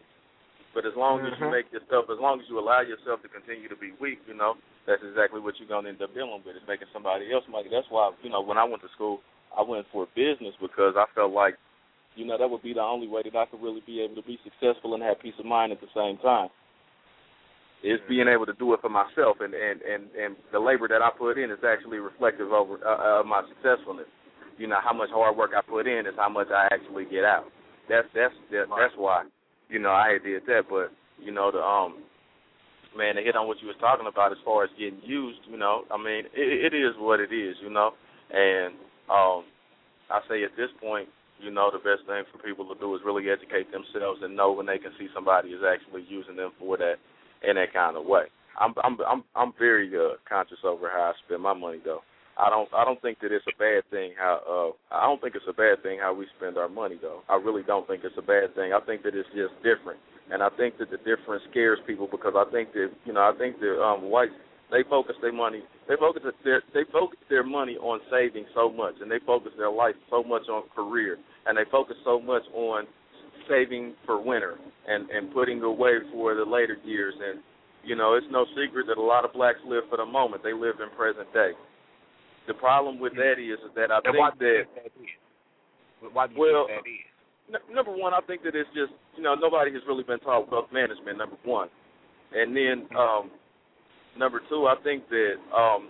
[0.73, 1.51] But as long as you Mhm.
[1.51, 4.57] make yourself, as long as you allow yourself to continue to be weak, you know,
[4.87, 6.55] that's exactly what you're gonna end up dealing with.
[6.55, 7.67] Is making somebody else money.
[7.69, 9.19] That's why, you know, when I went to school,
[9.51, 11.59] I went for business because I felt like,
[12.15, 14.23] you know, that would be the only way that I could really be able to
[14.23, 16.47] be successful and have peace of mind at the same time.
[17.83, 21.03] Is being able to do it for myself, and and and and the labor that
[21.03, 24.07] I put in is actually reflective over uh, of my successfulness.
[24.57, 27.23] You know, how much hard work I put in is how much I actually get
[27.23, 27.45] out.
[27.87, 29.25] That's that's that, that's why,
[29.69, 30.63] you know, I did that.
[30.67, 30.89] But
[31.21, 32.01] you know, the um,
[32.97, 35.57] man, to hit on what you was talking about as far as getting used, you
[35.57, 37.93] know, I mean, it, it is what it is, you know,
[38.33, 38.73] and
[39.07, 39.45] um,
[40.09, 41.07] I say at this point,
[41.39, 44.51] you know, the best thing for people to do is really educate themselves and know
[44.51, 46.97] when they can see somebody is actually using them for that
[47.47, 48.25] in that kind of way.
[48.59, 52.01] I'm I'm I'm I'm very uh, conscious over how I spend my money though.
[52.37, 54.41] I don't I don't think that it's a bad thing how
[54.89, 57.21] uh I don't think it's a bad thing how we spend our money though.
[57.29, 58.73] I really don't think it's a bad thing.
[58.73, 59.99] I think that it's just different.
[60.31, 63.37] And I think that the difference scares people because I think that you know, I
[63.37, 64.33] think that um whites
[64.71, 68.95] they focus their money they focus their they focus their money on saving so much
[69.01, 72.85] and they focus their life so much on career and they focus so much on
[73.47, 74.55] saving for winter
[74.87, 77.39] and and putting away for the later years and
[77.83, 80.53] you know it's no secret that a lot of blacks live for the moment they
[80.53, 81.51] live in present day
[82.47, 84.67] the problem with that is, is that I And think why that that is?
[86.13, 87.16] Why do you Well, think that is?
[87.49, 90.51] N- number one, I think that it's just you know nobody has really been taught
[90.51, 91.17] wealth management.
[91.17, 91.69] Number one,
[92.33, 93.31] and then um,
[94.17, 95.89] number two, I think that um,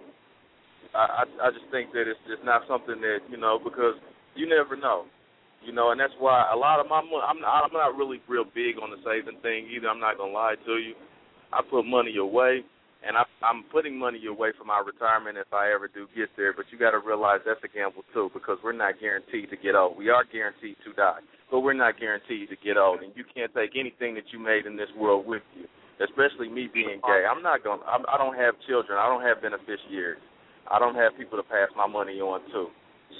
[0.96, 3.96] I, I just think that it's just not something that you know because
[4.36, 5.06] you never know,
[5.66, 7.26] you know, and that's why a lot of my money.
[7.28, 9.90] I'm I'm not really real big on the saving thing either.
[9.90, 10.94] I'm not gonna lie to you.
[11.54, 12.62] I put money away,
[13.06, 16.54] and I, I'm putting money away for my retirement if I ever do get there.
[16.54, 19.76] But you got to realize that's a gamble too, because we're not guaranteed to get
[19.76, 19.98] old.
[19.98, 23.02] We are guaranteed to die, but we're not guaranteed to get old.
[23.02, 25.66] And you can't take anything that you made in this world with you.
[25.98, 27.26] Especially me being gay.
[27.26, 27.82] I'm not gonna.
[27.90, 29.02] I'm, I don't have children.
[29.02, 30.22] I don't have beneficiaries.
[30.70, 32.70] I don't have people to pass my money on to.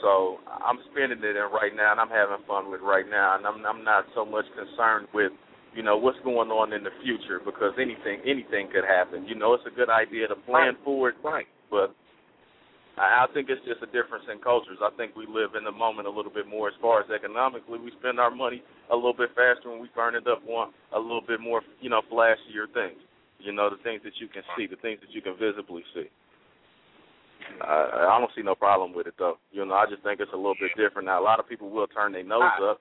[0.02, 3.48] So I'm spending it in right now, and I'm having fun with right now, and
[3.48, 5.34] I'm I'm not so much concerned with
[5.76, 9.26] you know what's going on in the future because anything anything could happen.
[9.28, 11.46] You know, it's a good idea to plan for it, Right.
[11.70, 11.94] but
[12.98, 14.80] I, I think it's just a difference in cultures.
[14.82, 17.78] I think we live in the moment a little bit more as far as economically.
[17.80, 21.00] We spend our money a little bit faster and we burn it up on a
[21.00, 22.98] little bit more, you know, flashier things.
[23.40, 26.10] You know, the things that you can see, the things that you can visibly see.
[27.62, 29.38] I, I don't see no problem with it though.
[29.52, 31.06] You know, I just think it's a little bit different.
[31.06, 32.80] Now, a lot of people will turn their nose I- up.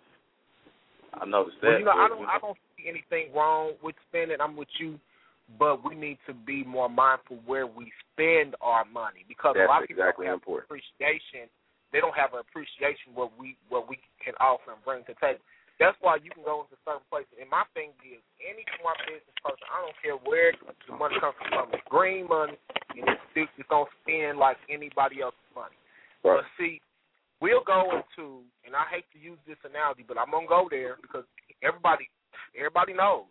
[1.14, 1.68] I noticed that.
[1.68, 4.38] Well, you know, I don't I don't anything wrong with spending.
[4.40, 4.98] I'm with you,
[5.58, 9.82] but we need to be more mindful where we spend our money because a lot
[9.82, 10.70] of people exactly don't have important.
[10.70, 11.50] appreciation.
[11.92, 15.20] They don't have an appreciation what we what we can offer and bring to the
[15.22, 15.44] table.
[15.78, 17.36] That's why you can go into certain places.
[17.36, 20.56] And my thing is, any smart business person, I don't care where
[20.88, 22.56] the money comes from, it's green money,
[22.96, 25.76] and it's, it's gonna spend like anybody else's money.
[26.24, 26.40] Right.
[26.40, 26.80] But see,
[27.44, 30.96] we'll go into, and I hate to use this analogy, but I'm gonna go there
[31.04, 31.28] because
[31.60, 32.08] everybody,
[32.56, 33.28] everybody knows.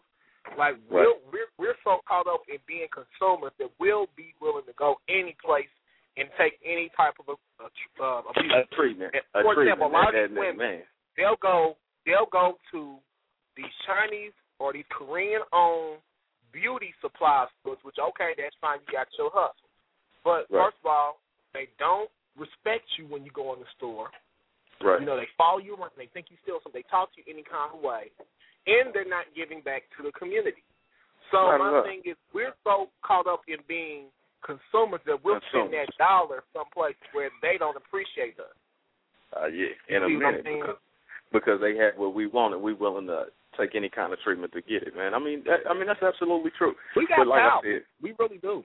[0.58, 4.74] Like we'll, we're we're so caught up in being consumers that we'll be willing to
[4.78, 5.70] go any place
[6.18, 7.68] and take any type of a, a,
[8.00, 8.54] uh, abuse.
[8.54, 9.12] a treatment.
[9.34, 9.82] A for treatment.
[9.82, 10.84] example, a lot of these women- man.
[11.18, 12.98] They'll go they'll go to
[13.58, 16.00] these Chinese or these Korean owned
[16.54, 19.68] beauty supply stores, which okay, that's fine, you got your hustle.
[20.24, 20.70] But Right.
[20.70, 21.20] first of all,
[21.54, 24.12] they don't respect you when you go in the store.
[24.84, 25.00] Right.
[25.00, 27.28] You know, they follow you around, they think you steal something, they talk to you
[27.32, 28.12] any kind of way,
[28.68, 30.64] and they're not giving back to the community.
[31.32, 34.12] So my thing is, we're so caught up in being
[34.46, 35.90] consumers that we'll spend Consumers.
[35.90, 38.54] that dollar someplace where they don't appreciate us.
[39.34, 40.78] Uh, yeah, in a See what I'm minute because
[41.34, 43.26] because they have what we want and we willing to
[43.58, 45.14] take any kind of treatment to get it, man.
[45.14, 46.76] I mean, that, I mean that's absolutely true.
[46.96, 47.60] We got But like power.
[47.60, 48.64] I said, we really do.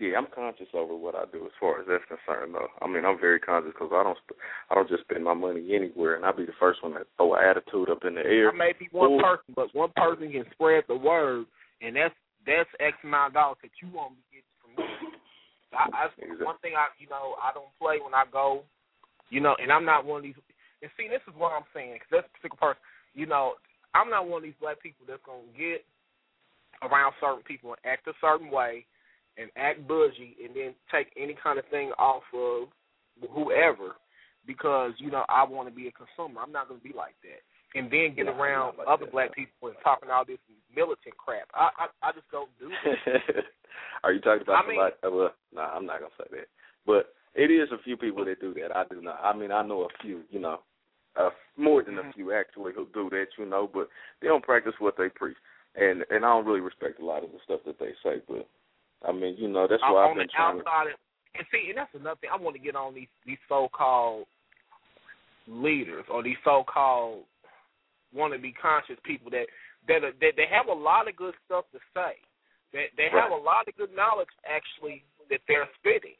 [0.00, 2.72] Yeah, I'm conscious over what I do as far as that's concerned, though.
[2.80, 4.40] I mean, I'm very conscious because I don't sp-
[4.72, 7.34] I don't just spend my money anywhere, and I'll be the first one to throw
[7.36, 8.48] an attitude up in the air.
[8.50, 11.44] I may be one Or- person, but one person can spread the word,
[11.82, 12.14] and that's
[12.46, 14.88] that's X amount of dollars that you won't be getting from me.
[15.76, 16.46] I, I Exactly.
[16.48, 18.64] one thing I you know I don't play when I go,
[19.28, 20.40] you know, and I'm not one of these.
[20.80, 22.82] And see, this is what I'm saying because that's a particular person.
[23.12, 23.60] You know,
[23.92, 25.84] I'm not one of these black people that's gonna get
[26.80, 28.86] around certain people and act a certain way
[29.38, 32.68] and act bougie and then take any kind of thing off of
[33.30, 33.96] whoever
[34.46, 36.40] because you know I want to be a consumer.
[36.40, 37.42] I'm not going to be like that.
[37.78, 39.34] And then get I'm around like other that, black no.
[39.44, 40.38] people and talking all this
[40.74, 41.48] militant crap.
[41.54, 43.44] I I, I just don't do that.
[44.04, 45.16] Are you talking about I mean- somebody?
[45.16, 46.48] well, no, I'm not gonna say that.
[46.86, 48.74] But it is a few people that do that.
[48.74, 49.20] I do not.
[49.22, 50.22] I mean, I know a few.
[50.30, 50.60] You know,
[51.20, 53.26] uh, more than a few actually who do that.
[53.38, 53.88] You know, but
[54.20, 55.36] they don't practice what they preach,
[55.76, 58.20] and and I don't really respect a lot of the stuff that they say.
[58.26, 58.48] But
[59.06, 60.58] I mean, you know, that's why I've been trying.
[60.58, 60.94] To, outside,
[61.36, 62.30] and see, and that's another thing.
[62.32, 64.26] I want to get on these these so-called
[65.48, 67.24] leaders or these so-called
[68.12, 69.46] want to be conscious people that
[69.88, 72.18] that are, that they have a lot of good stuff to say.
[72.72, 73.40] That they have Right.
[73.40, 76.18] a lot of good knowledge actually that they're spitting,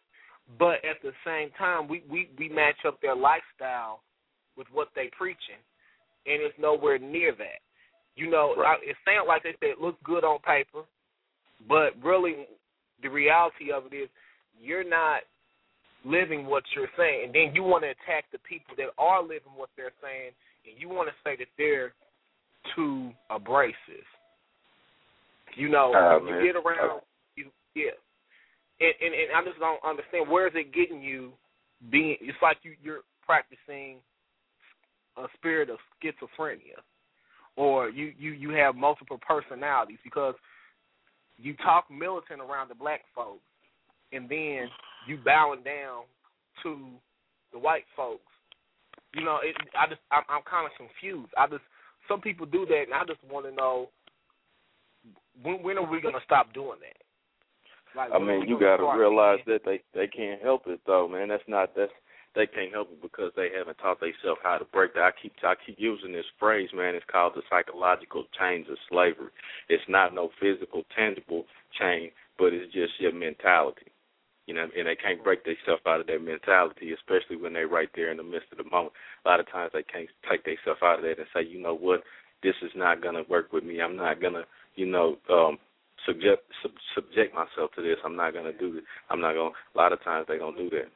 [0.58, 4.02] but at the same time, we we we match up their lifestyle
[4.56, 5.60] with what they're preaching,
[6.26, 7.60] and it's nowhere near that.
[8.16, 8.78] You know, Right.
[8.82, 10.82] I, it sounds like they said it looks good on paper,
[11.68, 12.46] but really,
[13.10, 14.08] the reality of it is
[14.62, 15.22] you're not
[16.04, 19.52] living what you're saying, and then you want to attack the people that are living
[19.56, 20.30] what they're saying,
[20.64, 21.92] and you want to say that they're
[22.74, 24.06] too abrasive.
[25.56, 26.44] You know, Ah, you man.
[26.44, 27.02] get around,
[27.34, 27.90] you, yeah,
[28.80, 31.32] and, and, and I just don't understand where is it getting you.
[31.90, 33.96] Being it's like you you're practicing
[35.16, 36.78] a spirit of schizophrenia,
[37.56, 40.34] or you you you have multiple personalities because
[41.42, 43.40] you talk militant around the black folks,
[44.12, 44.68] and then
[45.06, 46.04] you bowing down
[46.62, 46.88] to
[47.52, 48.22] the white folks.
[49.14, 51.32] You know, it, I just I'm, I'm kind of confused.
[51.36, 51.62] I just
[52.08, 53.88] some people do that, and I just want to know
[55.42, 57.00] when when are we gonna stop doing that?
[57.96, 61.28] Like, I mean, you got to realize that they they can't help it though, man.
[61.28, 61.92] That's not that's
[62.34, 65.02] they can't help it because they haven't taught themselves how to break that.
[65.02, 66.94] I keep I keep using this phrase, man.
[66.94, 69.34] It's called the psychological chains of slavery.
[69.68, 71.46] It's not no physical, tangible
[71.78, 73.90] chain, but it's just your mentality.
[74.46, 77.90] You know, and they can't break themselves out of their mentality, especially when they're right
[77.94, 78.94] there in the midst of the moment.
[79.24, 81.74] A lot of times they can't take themselves out of that and say, you know
[81.76, 82.02] what,
[82.42, 83.80] this is not gonna work with me.
[83.80, 84.44] I'm not gonna,
[84.76, 85.58] you know, um
[86.06, 87.98] subject sub, subject myself to this.
[88.04, 88.84] I'm not gonna do this.
[89.10, 89.50] I'm not gonna.
[89.74, 90.88] A lot of times they don't do that.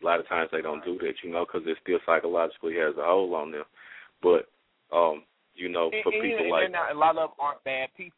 [0.00, 2.94] A lot of times they don't do that, you know, because it still psychologically has
[2.96, 3.64] a hold on them.
[4.22, 4.46] But,
[4.94, 5.24] um,
[5.54, 8.14] you know, for and, people and like not, a lot of them aren't bad people.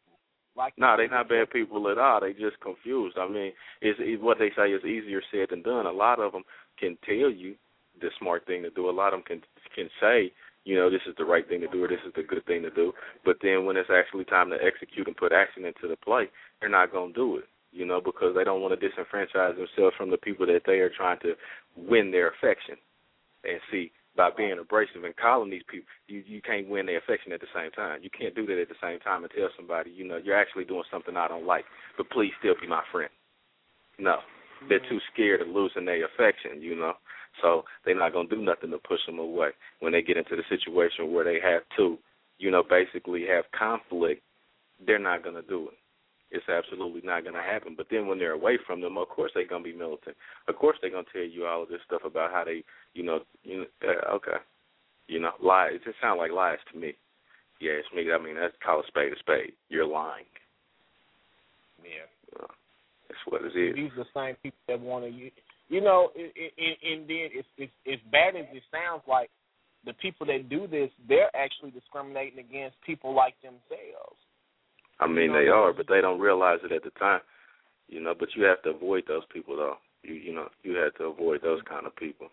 [0.55, 2.21] Like no, they're not bad people at all.
[2.21, 3.17] They just confused.
[3.17, 5.85] I mean, it's, it's what they say is easier said than done.
[5.85, 6.43] A lot of them
[6.77, 7.55] can tell you
[7.99, 8.89] the smart thing to do.
[8.89, 9.41] A lot of them can
[9.75, 10.31] can say,
[10.65, 12.61] you know, this is the right thing to do or this is the good thing
[12.63, 12.91] to do.
[13.25, 16.29] But then when it's actually time to execute and put action into the play,
[16.59, 17.45] they're not going to do it.
[17.71, 20.89] You know, because they don't want to disenfranchise themselves from the people that they are
[20.89, 21.35] trying to
[21.77, 22.75] win their affection.
[23.43, 27.31] And see, by being abrasive and calling these people, you you can't win their affection
[27.31, 28.01] at the same time.
[28.03, 30.65] You can't do that at the same time and tell somebody, you know, you're actually
[30.65, 31.65] doing something I don't like,
[31.97, 33.09] but please still be my friend.
[33.97, 34.17] No,
[34.67, 34.89] they're mm-hmm.
[34.89, 36.93] too scared of losing their affection, you know.
[37.41, 39.49] So they're not gonna do nothing to push them away
[39.79, 41.97] when they get into the situation where they have to,
[42.37, 44.21] you know, basically have conflict.
[44.85, 45.77] They're not gonna do it.
[46.31, 47.75] It's absolutely not going to happen.
[47.75, 50.15] But then when they're away from them, of course they're going to be militant.
[50.47, 52.63] Of course they're going to tell you all of this stuff about how they,
[52.93, 54.39] you know, you know, uh, okay,
[55.07, 55.71] you know, lies.
[55.75, 56.93] It just sounds like lies to me.
[57.59, 58.07] Yeah, it's me.
[58.11, 59.53] I mean, that's call a spade a spade.
[59.69, 60.25] You're lying.
[61.83, 62.07] Yeah.
[62.39, 62.47] Uh,
[63.09, 63.75] that's what it is.
[63.75, 65.31] These are the same people that want to, you,
[65.67, 69.29] you know, and, and, and then it's, it's as bad as it sounds like,
[69.83, 74.21] the people that do this, they're actually discriminating against people like themselves.
[75.01, 77.21] I mean, they are, but they don't realize it at the time.
[77.89, 79.75] You know, but you have to avoid those people, though.
[80.03, 82.29] You you know, you have to avoid those kind of people.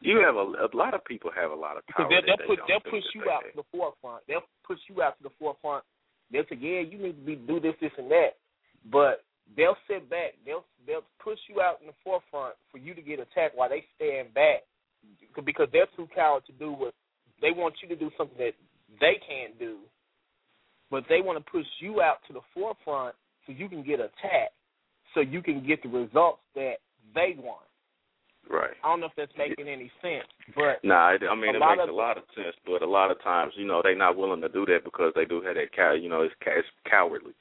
[0.00, 2.08] You have a, a lot of people have a lot of power.
[2.10, 3.52] They'll, they'll they put don't they'll push you they out have.
[3.52, 4.22] to the forefront.
[4.28, 5.84] They'll push you out to the forefront.
[6.30, 8.36] They'll say, "Yeah, you need to be do this, this, and that,"
[8.90, 9.24] but
[9.56, 10.34] they'll sit back.
[10.44, 13.84] They'll they'll push you out in the forefront for you to get attacked while they
[13.96, 14.66] stand back
[15.44, 16.94] because they're too coward to do what
[17.40, 18.54] they want you to do something that
[19.00, 19.78] they can't do,
[20.92, 23.16] but they want to push you out to the forefront
[23.46, 24.54] so you can get attacked,
[25.14, 26.74] so you can get the results that
[27.14, 27.64] they want.
[28.50, 28.76] Right.
[28.84, 31.88] I don't know if that's making any sense, but Nah, I mean it makes of-
[31.88, 34.48] a lot of sense, but a lot of times, you know, they're not willing to
[34.50, 35.94] do that because they do have that cow.
[35.94, 37.32] You know, it's, it's cowardly,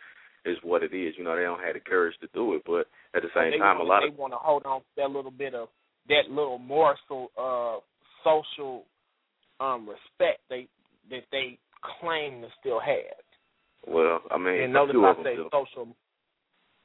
[0.46, 1.18] is what it is.
[1.18, 3.80] You know, they don't have the courage to do it, but at the same time,
[3.80, 5.68] wanna, a lot they of they want to hold on to that little bit of
[6.08, 7.82] that little morsel of
[8.24, 8.86] social
[9.60, 10.68] um respect they
[11.10, 11.58] that they
[12.00, 13.18] claim to still have.
[13.88, 15.96] Well, I mean, and notice I say social.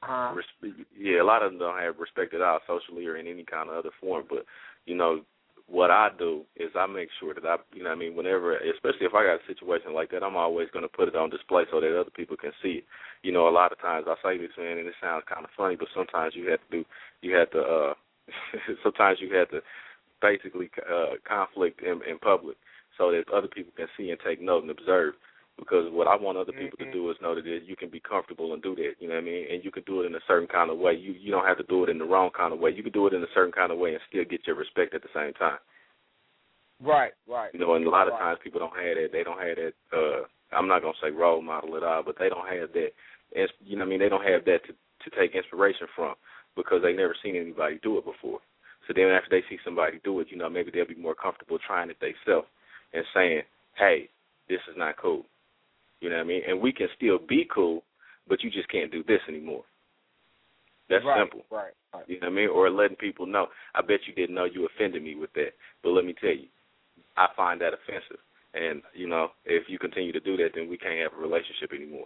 [0.07, 3.27] Uh, Res- yeah, a lot of them don't have respect at all, socially or in
[3.27, 4.25] any kind of other form.
[4.29, 4.45] But
[4.85, 5.21] you know,
[5.67, 8.55] what I do is I make sure that I, you know, what I mean, whenever,
[8.57, 11.29] especially if I got a situation like that, I'm always going to put it on
[11.29, 12.83] display so that other people can see it.
[13.21, 15.51] You know, a lot of times I say this, man, and it sounds kind of
[15.57, 16.85] funny, but sometimes you have to do,
[17.21, 17.93] you have to, uh,
[18.83, 19.59] sometimes you have to
[20.21, 22.55] basically uh, conflict in, in public
[22.97, 25.15] so that other people can see and take note and observe.
[25.57, 26.85] Because what I want other people Mhm.
[26.85, 28.95] to do is know that you can be comfortable and do that.
[28.99, 29.47] You know what I mean?
[29.51, 30.93] And you can do it in a certain kind of way.
[30.93, 32.71] You you don't have to do it in the wrong kind of way.
[32.71, 34.93] You can do it in a certain kind of way and still get your respect
[34.93, 35.59] at the same time.
[36.81, 37.53] right, right.
[37.53, 38.21] You know, and a lot of Right.
[38.21, 39.11] times people don't have that.
[39.11, 39.73] They don't have that.
[39.93, 42.93] uh I'm not gonna say role model at all, but they don't have that.
[43.31, 46.15] It's, you know, what I mean, they don't have that to to take inspiration from
[46.55, 48.39] because they never seen anybody do it before.
[48.87, 51.59] So then after they see somebody do it, you know, maybe they'll be more comfortable
[51.59, 52.47] trying it themselves
[52.93, 53.43] and saying,
[53.75, 54.09] "Hey,
[54.49, 55.25] this is not cool."
[56.01, 56.41] You know what I mean?
[56.47, 57.83] And we can still be cool,
[58.27, 59.63] but you just can't do this anymore.
[60.89, 61.43] That's right, simple.
[61.51, 62.03] Right, right.
[62.07, 62.49] You know what I mean?
[62.49, 63.47] Or letting people know.
[63.75, 65.51] I bet you didn't know you offended me with that.
[65.83, 66.47] But let me tell you,
[67.17, 68.21] I find that offensive.
[68.53, 71.73] And, you know, if you continue to do that, then we can't have a relationship
[71.75, 72.05] anymore.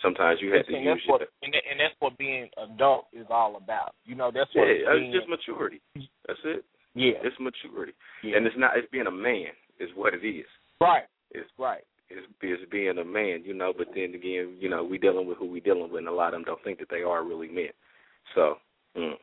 [0.00, 3.26] Sometimes you have to and use that's what and, and that's what being adult is
[3.30, 3.94] all about.
[4.04, 5.80] You know, that's what yeah, being, it's just maturity.
[6.26, 6.64] That's it.
[6.94, 7.92] yeah, It's maturity.
[8.22, 8.36] yeah.
[8.36, 9.50] And it's not it's being a man
[9.80, 10.46] is what it is.
[10.80, 11.82] right, It's right.
[12.10, 15.38] Is is being a man, you know, but then again, you know, we dealing with
[15.38, 17.48] who we dealing with and a lot of them don't think that they are really
[17.48, 17.70] men.
[18.34, 18.56] So,
[18.96, 19.14] Mm.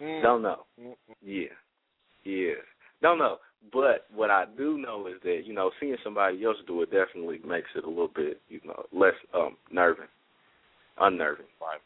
[0.00, 0.22] Mm.
[0.22, 0.64] Don't know.
[0.80, 0.94] Mm.
[1.22, 1.44] Yeah,
[2.24, 2.54] yeah.
[3.00, 3.38] Don't know.
[3.72, 7.40] But what I do know is that you know seeing somebody else do it definitely
[7.46, 10.08] makes it a little bit you know less um nerving,
[10.98, 11.46] unnerving.
[11.60, 11.80] Right.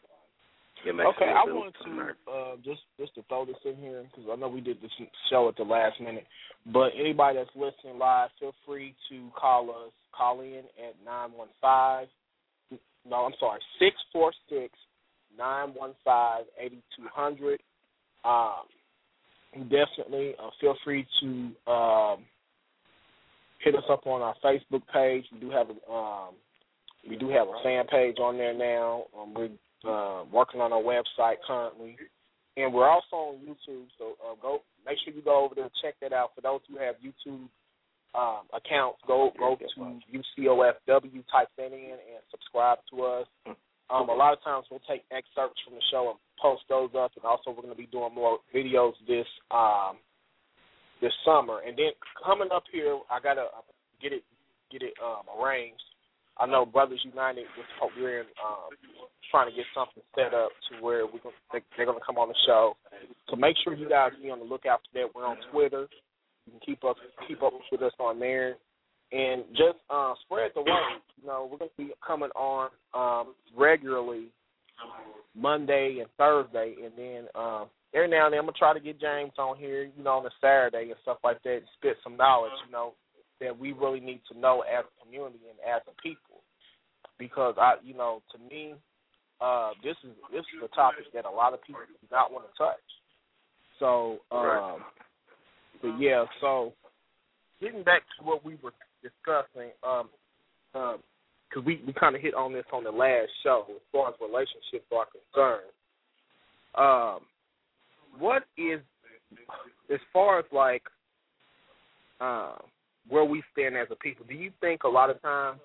[0.89, 4.47] Okay, I wanted to uh, just just to throw this in here because I know
[4.47, 4.91] we did this
[5.29, 6.25] show at the last minute.
[6.71, 9.91] But anybody that's listening live, feel free to call us.
[10.15, 12.07] Call in at nine one five.
[13.09, 14.73] No, I'm sorry, six four six
[15.37, 17.61] nine one five eighty two hundred.
[18.25, 18.65] Um,
[19.69, 22.25] definitely uh, feel free to um,
[23.63, 25.25] hit us up on our Facebook page.
[25.31, 26.35] We do have a um,
[27.07, 29.05] we do have a fan page on there now.
[29.17, 29.49] Um, we're
[29.87, 31.97] uh, working on our website currently,
[32.57, 33.87] and we're also on YouTube.
[33.97, 36.31] So uh, go make sure you go over there and check that out.
[36.35, 37.47] For those who have YouTube
[38.15, 43.27] um, accounts, go go to UCOFW, type that in, and subscribe to us.
[43.89, 47.11] Um, a lot of times we'll take excerpts from the show and post those up,
[47.15, 49.97] and also we're going to be doing more videos this um,
[51.01, 51.61] this summer.
[51.65, 51.91] And then
[52.23, 53.47] coming up here, I gotta
[54.01, 54.23] get it
[54.71, 55.83] get it um, arranged.
[56.39, 57.45] I know Brothers United.
[57.57, 58.69] We're we're in, um,
[59.31, 61.19] trying to get something set up to where we
[61.51, 62.75] they, they're going to come on the show.
[63.29, 65.13] So make sure you guys be on the lookout for that.
[65.13, 65.87] We're on Twitter.
[66.45, 68.55] You can keep up keep up with us on there,
[69.11, 71.01] and just uh, spread the word.
[71.21, 74.27] You know, we're going to be coming on um, regularly
[75.35, 78.99] Monday and Thursday, and then um, every now and then I'm gonna try to get
[78.99, 79.83] James on here.
[79.83, 82.53] You know, on a Saturday and stuff like that, and spit some knowledge.
[82.65, 82.93] You know,
[83.39, 86.41] that we really need to know as a community and as a people,
[87.19, 88.73] because I, you know, to me,
[89.39, 92.45] uh, this is this is a topic that a lot of people do not want
[92.45, 92.87] to touch.
[93.79, 94.79] So, um, Right.
[95.81, 96.73] but yeah, so
[97.61, 98.73] getting back to what we were
[99.03, 100.09] discussing, um,
[100.73, 101.03] um,
[101.47, 104.15] because we we kind of hit on this on the last show as far as
[104.19, 105.71] relationships are concerned.
[106.75, 107.21] Um,
[108.17, 108.81] what is
[109.93, 110.83] as far as like
[112.19, 112.57] um
[113.09, 114.25] where we stand as a people?
[114.27, 115.59] Do you think a lot of times,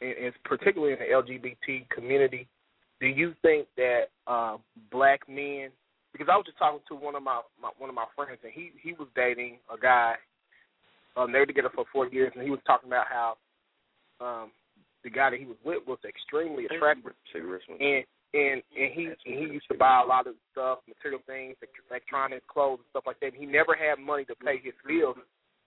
[0.00, 2.46] and, and particularly in the LGBT community,
[3.00, 4.56] do you think that uh,
[4.90, 5.70] black men?
[6.12, 8.52] Because I was just talking to one of my, my one of my friends, and
[8.52, 10.14] he he was dating a guy.
[11.16, 13.36] Um, they were together for four years, and he was talking about how
[14.20, 14.50] um,
[15.04, 18.04] the guy that he was with was extremely attractive, and
[18.34, 21.56] and and he and he used to buy a lot of stuff, material things,
[21.90, 23.34] electronic clothes and stuff like that.
[23.34, 25.16] He never had money to pay his bills.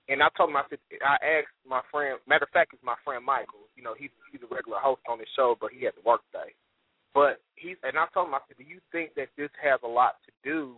[0.09, 2.17] And I told him, I said, I asked my friend.
[2.25, 3.69] Matter of fact, it's my friend Michael.
[3.77, 6.21] You know, he's he's a regular host on the show, but he had to work
[6.31, 6.53] today.
[7.13, 9.87] But he's and I told him, I said, do you think that this has a
[9.87, 10.75] lot to do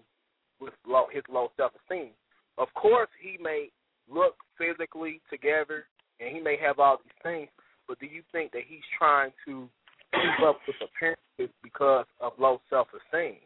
[0.60, 2.12] with low, his low self esteem?
[2.58, 3.72] Of course, he may
[4.12, 5.88] look physically together,
[6.20, 7.50] and he may have all these things.
[7.88, 9.68] But do you think that he's trying to
[10.14, 13.38] keep up with appearances because of low self esteem?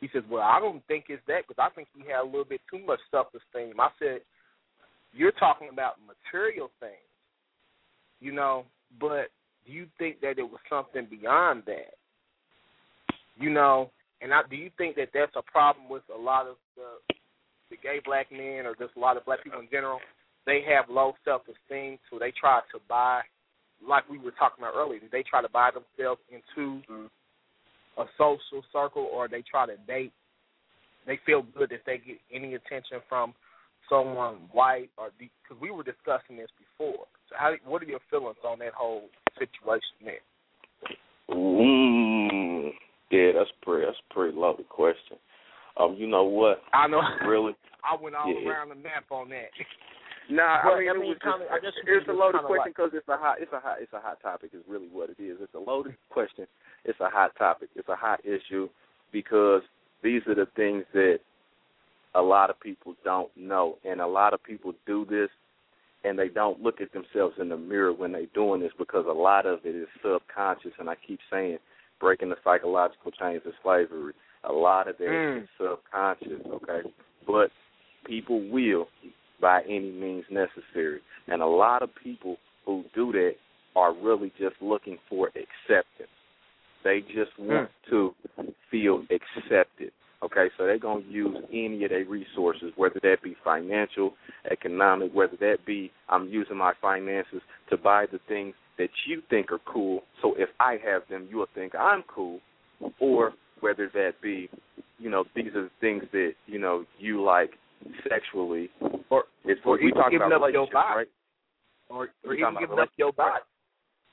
[0.00, 2.44] He says, Well, I don't think it's that because I think he had a little
[2.44, 3.80] bit too much self esteem.
[3.80, 4.20] I said,
[5.12, 7.08] You're talking about material things,
[8.20, 8.64] you know,
[9.00, 9.28] but
[9.66, 11.94] do you think that it was something beyond that?
[13.36, 13.90] You know,
[14.20, 17.14] and I, do you think that that's a problem with a lot of the
[17.70, 20.00] the gay black men or just a lot of black people in general?
[20.46, 23.20] They have low self esteem, so they try to buy
[23.86, 26.82] like we were talking about earlier, they try to buy themselves into
[27.98, 30.12] a social circle or they try to date.
[31.06, 33.34] They feel good if they get any attention from
[33.88, 37.06] someone white or because we were discussing this before.
[37.28, 39.08] So, how what are your feelings on that whole
[39.38, 40.20] situation there?
[41.30, 42.70] Mm,
[43.10, 43.86] yeah, that's pretty.
[43.86, 45.16] That's a pretty lovely question.
[45.78, 46.62] Um, you know what?
[46.72, 47.00] I know.
[47.26, 47.54] Really?
[47.84, 48.50] I went all Yeah.
[48.50, 49.50] around the map on that.
[50.28, 52.70] Nah, But, I mean, I it was kinda- just, I guess it's a loaded question
[52.72, 54.50] because it's a hot, it's a hot, it's a hot topic.
[54.52, 55.38] Is really what it is.
[55.40, 56.46] It's a loaded question.
[56.84, 57.70] It's a hot topic.
[57.74, 58.68] It's a hot issue
[59.12, 59.62] because
[60.02, 61.20] these are the things that
[62.14, 65.30] a lot of people don't know, and a lot of people do this,
[66.04, 69.12] and they don't look at themselves in the mirror when they're doing this because a
[69.12, 70.72] lot of it is subconscious.
[70.78, 71.58] And I keep saying,
[72.00, 74.12] breaking the psychological chains of slavery.
[74.44, 75.42] A lot of that Mm.
[75.42, 76.40] is subconscious.
[76.46, 76.82] Okay,
[77.26, 77.50] but
[78.04, 78.88] people will
[79.40, 81.00] by any means necessary.
[81.26, 82.36] And a lot of people
[82.66, 83.32] who do that
[83.76, 86.10] are really just looking for acceptance.
[86.84, 87.48] They just hmm.
[87.48, 88.14] want to
[88.70, 89.92] feel accepted.
[90.20, 94.14] Okay, so they're going to use any of their resources, whether that be financial,
[94.50, 99.52] economic, whether that be I'm using my finances to buy the things that you think
[99.52, 100.02] are cool.
[100.20, 102.40] So if I have them, you'll think I'm cool.
[102.98, 104.48] Or whether that be,
[104.98, 107.50] you know, these are the things that, you know, you like
[108.08, 108.70] sexually.
[109.10, 110.96] Or It's or we giving about up your body.
[110.96, 111.08] right?
[111.90, 113.32] or, or even giving up your relationships, right?
[113.32, 113.44] body.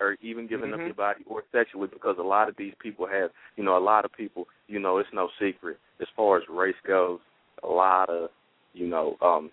[0.02, 0.86] or even giving up Mhm.
[0.86, 4.04] your body or sexually because a lot of these people have you know, a lot
[4.06, 7.20] of people, you know, it's no secret as far as race goes,
[7.64, 8.30] a lot of,
[8.74, 9.52] you know, um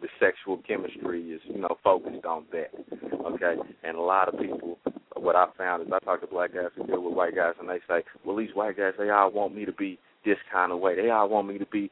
[0.00, 2.70] the sexual chemistry is, you know, focused on that.
[3.26, 3.56] Okay?
[3.82, 4.78] And a lot of people
[5.16, 7.68] what I found is I talk to black guys who deal with white guys and
[7.68, 10.78] they say, Well these white guys they all want me to be this kind of
[10.80, 10.94] way.
[10.96, 11.90] They all want me to be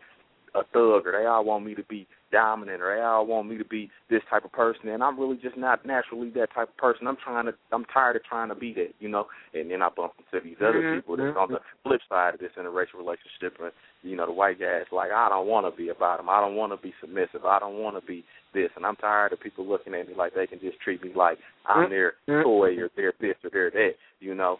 [0.56, 3.56] a thug or they all want me to be dominant or they all want me
[3.56, 6.76] to be this type of person and I'm really just not naturally that type of
[6.76, 7.06] person.
[7.06, 9.26] I'm trying to I'm tired of trying to be that, you know.
[9.54, 11.40] And then I bump into these other Mhm, people that's mhm.
[11.40, 15.10] on the flip side of this interracial relationship and you know, the white guys like
[15.12, 16.28] I don't want to be about them.
[16.28, 17.44] I don't want to be submissive.
[17.44, 20.34] I don't want to be this and I'm tired of people looking at me like
[20.34, 22.42] they can just treat me like I'm Mhm, their mhm.
[22.42, 24.58] toy or they're this or they're that, you know.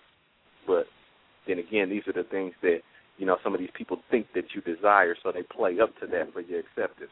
[0.66, 0.86] But
[1.47, 2.82] then again, these are the things that
[3.18, 6.06] you know some of these people think that you desire, so they play up to
[6.08, 7.10] that for your acceptance.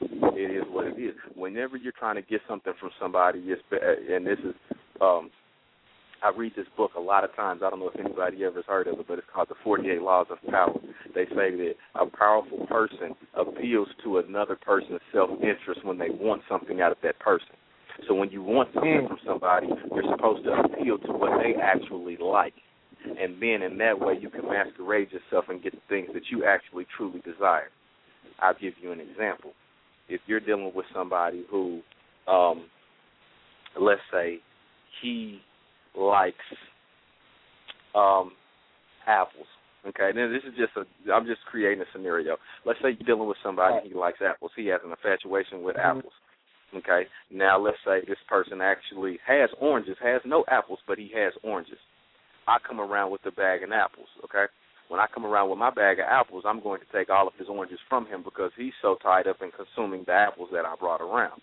[0.00, 1.14] It is what it is.
[1.34, 4.54] Whenever you're trying to get something from somebody, it's, and this is,
[5.00, 5.30] um,
[6.22, 7.62] I read this book a lot of times.
[7.64, 10.02] I don't know if anybody ever has heard of it, but it's called The 48
[10.02, 10.74] Laws of Power.
[11.14, 16.80] They say that a powerful person appeals to another person's self-interest when they want something
[16.80, 17.54] out of that person.
[18.08, 19.08] So when you want something Mm.
[19.08, 22.54] from somebody, you're supposed to appeal to what they actually like
[23.04, 26.44] and then in that way you can masquerade yourself and get the things that you
[26.44, 27.70] actually truly desire.
[28.40, 29.52] I'll give you an example.
[30.08, 31.80] If you're dealing with somebody who,
[32.26, 32.66] um,
[33.80, 34.38] let's say,
[35.02, 35.40] he
[35.96, 36.36] likes
[37.94, 38.32] um,
[39.06, 39.46] apples.
[39.86, 41.12] Okay, then this is just a.
[41.12, 42.36] I'm just creating a scenario.
[42.64, 44.50] Let's say you're dealing with somebody he likes apples.
[44.56, 45.84] He has an infatuation with Mhm.
[45.98, 46.12] apples.
[46.74, 51.32] Okay, now let's say this person actually has oranges, has no apples, but he has
[51.42, 51.78] oranges.
[52.46, 54.46] I come around with a bag of apples, okay?
[54.88, 57.34] When I come around with my bag of apples, I'm going to take all of
[57.38, 60.74] his oranges from him because he's so tied up in consuming the apples that I
[60.78, 61.40] brought around.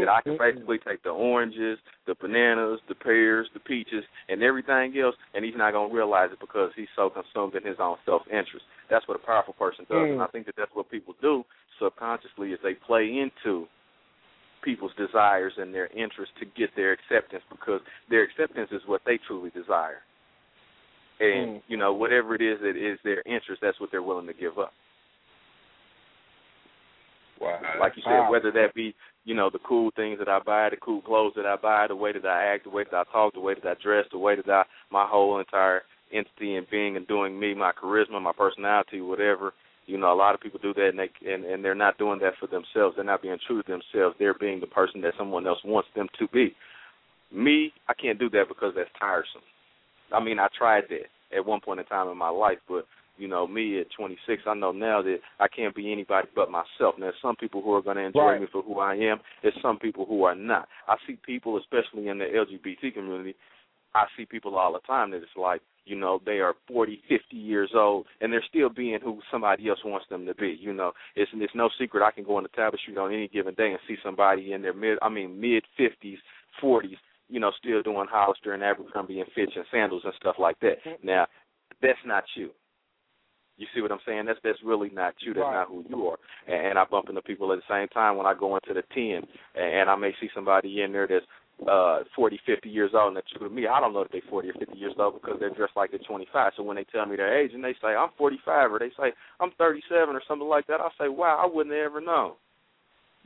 [0.00, 0.42] That I can mm-hmm.
[0.42, 5.54] basically take the oranges, the bananas, the pears, the peaches, and everything else, and he's
[5.56, 8.66] not going to realize it because he's so consumed in his own self-interest.
[8.90, 10.26] That's what a powerful person does, and mm.
[10.26, 11.44] I think that that's what people do
[11.80, 13.66] subconsciously is they play into
[14.62, 17.80] people's desires and their interests to get their acceptance because
[18.10, 20.02] their acceptance is what they truly desire.
[21.20, 21.62] And Mm.
[21.68, 24.58] you know, whatever it is that is their interest, that's what they're willing to give
[24.58, 24.72] up.
[27.38, 27.60] Wow.
[27.78, 28.30] Like you said, Wow.
[28.30, 28.94] whether that be,
[29.24, 31.96] you know, the cool things that I buy, the cool clothes that I buy, the
[31.96, 34.18] way that I act, the way that I talk, the way that I dress, the
[34.18, 38.32] way that I my whole entire entity and being and doing me, my charisma, my
[38.32, 39.52] personality, whatever.
[39.86, 42.18] You know, a lot of people do that and they and, and they're not doing
[42.20, 42.96] that for themselves.
[42.96, 44.16] They're not being true to themselves.
[44.18, 46.54] They're being the person that someone else wants them to be.
[47.32, 49.42] Me, I can't do that because that's tiresome.
[50.12, 52.86] I mean, I tried that at one point in time in my life, but
[53.18, 56.94] you know, me at 26, I know now that I can't be anybody but myself.
[56.96, 58.40] Now, there's some people who are going to enjoy Right.
[58.40, 59.20] me for who I am.
[59.42, 60.68] There's some people who are not.
[60.88, 63.34] I see people, especially in the LGBT community,
[63.94, 67.36] I see people all the time that it's like, you know, they are 40, 50
[67.36, 70.56] years old, and they're still being who somebody else wants them to be.
[70.58, 72.04] You know, it's it's no secret.
[72.04, 74.62] I can go on the Talbott Street on any given day and see somebody in
[74.62, 76.18] their mid, I mean, mid 50s,
[76.62, 76.96] 40s,
[77.30, 80.76] you know, still doing Hollister and Abercrombie and Fitch and sandals and stuff like that.
[81.02, 81.26] Now,
[81.80, 82.50] that's not you.
[83.56, 84.24] You see what I'm saying?
[84.24, 85.34] That's that's really not you.
[85.34, 85.52] That's Right.
[85.54, 86.18] not who you are.
[86.46, 88.82] And, and I bump into people at the same time when I go into the
[88.94, 89.22] ten,
[89.54, 91.26] and, and I may see somebody in there that's
[91.68, 93.66] uh 40, 50 years old, and that's true to me.
[93.66, 96.00] I don't know that they're 40 or 50 years old because they're dressed like they're
[96.00, 96.52] 25.
[96.56, 99.12] So when they tell me their age and they say I'm 45 or they say
[99.40, 102.32] I'm 37 or something like that, I say, wow, I wouldn't have ever known.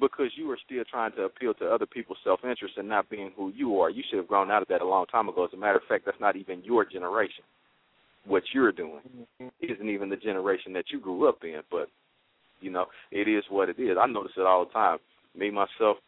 [0.00, 3.52] Because you are still trying to appeal to other people's self-interest and not being who
[3.54, 3.90] you are.
[3.90, 5.44] You should have grown out of that a long time ago.
[5.44, 7.44] As a matter of fact, that's not even your generation.
[8.26, 9.00] What you're doing
[9.40, 9.48] mm-hmm.
[9.72, 11.60] isn't even the generation that you grew up in.
[11.70, 11.88] But
[12.60, 13.96] you know, it is what it is.
[14.00, 14.98] I notice it all the time.
[15.36, 15.98] Me myself,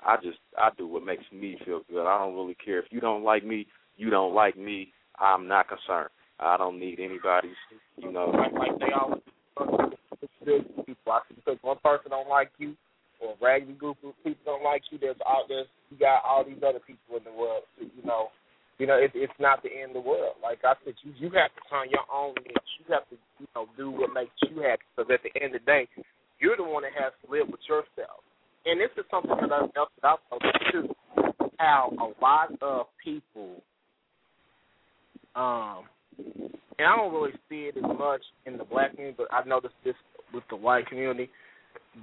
[0.00, 2.06] I just I do what makes me feel good.
[2.06, 3.66] I don't really care if you don't like me.
[3.96, 4.92] You don't like me.
[5.18, 6.10] I'm not concerned.
[6.38, 7.52] I don't need anybody's.
[7.96, 9.22] You know, like like they always
[10.86, 11.20] people.
[11.36, 12.76] Because one person don't like you
[13.22, 16.44] or a raggedy group of people don't like you, there's all there's you got all
[16.44, 17.62] these other people in the world.
[17.78, 18.28] You know,
[18.78, 20.36] you know it's it's not the end of the world.
[20.42, 22.72] Like I said, you you have to find your own niche.
[22.82, 24.82] You have to you know do what makes you happy.
[24.96, 25.86] Because at the end of the day,
[26.40, 28.26] you're the one that has to live with yourself.
[28.66, 30.86] And this is something that I've that I've noticed too.
[31.58, 33.62] How a lot of people
[35.34, 35.86] um
[36.78, 39.74] and I don't really see it as much in the black community, but I noticed
[39.84, 39.94] this
[40.34, 41.30] with the white community.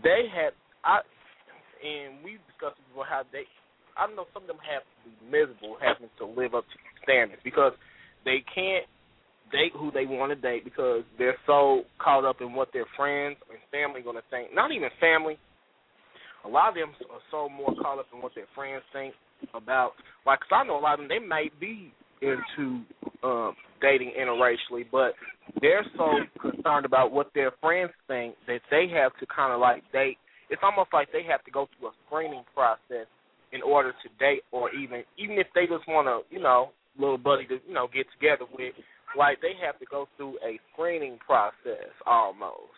[0.03, 0.53] They have
[0.83, 1.01] I
[1.79, 3.43] and we discussed before how they
[3.97, 7.41] I know some of them have to be miserable having to live up to standards
[7.43, 7.73] because
[8.23, 8.87] they can't
[9.51, 13.37] date who they want to date because they're so caught up in what their friends
[13.49, 14.53] and family gonna think.
[14.53, 15.37] Not even family.
[16.45, 19.13] A lot of them are so more caught up in what their friends think
[19.53, 19.93] about
[20.25, 21.09] like, cause I know a lot of them.
[21.09, 22.83] They may be into
[23.23, 25.13] um, dating interracially, but
[25.61, 26.07] they're so
[26.41, 30.17] concerned about what their friends think that they have to kind of like date.
[30.49, 33.07] It's almost like they have to go through a screening process
[33.51, 37.17] in order to date, or even even if they just want to, you know, little
[37.17, 38.73] buddy to you know get together with,
[39.17, 42.77] like they have to go through a screening process almost.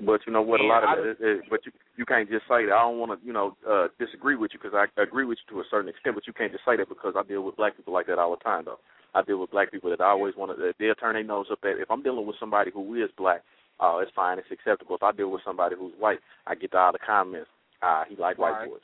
[0.00, 0.60] But you know what?
[0.60, 2.74] A lot of I it, is, but you you can't just say that.
[2.74, 5.54] I don't want to, you know, uh disagree with you because I agree with you
[5.54, 6.16] to a certain extent.
[6.16, 8.36] But you can't just say that because I deal with black people like that all
[8.36, 8.80] the time, though.
[9.14, 10.72] I deal with black people that I always want to.
[10.78, 11.78] They'll turn their nose up at.
[11.78, 13.42] If I'm dealing with somebody who is black,
[13.80, 14.96] uh, it's fine, it's acceptable.
[14.96, 17.48] If I deal with somebody who's white, I get all the comments.
[17.82, 18.80] Uh, he like white boys.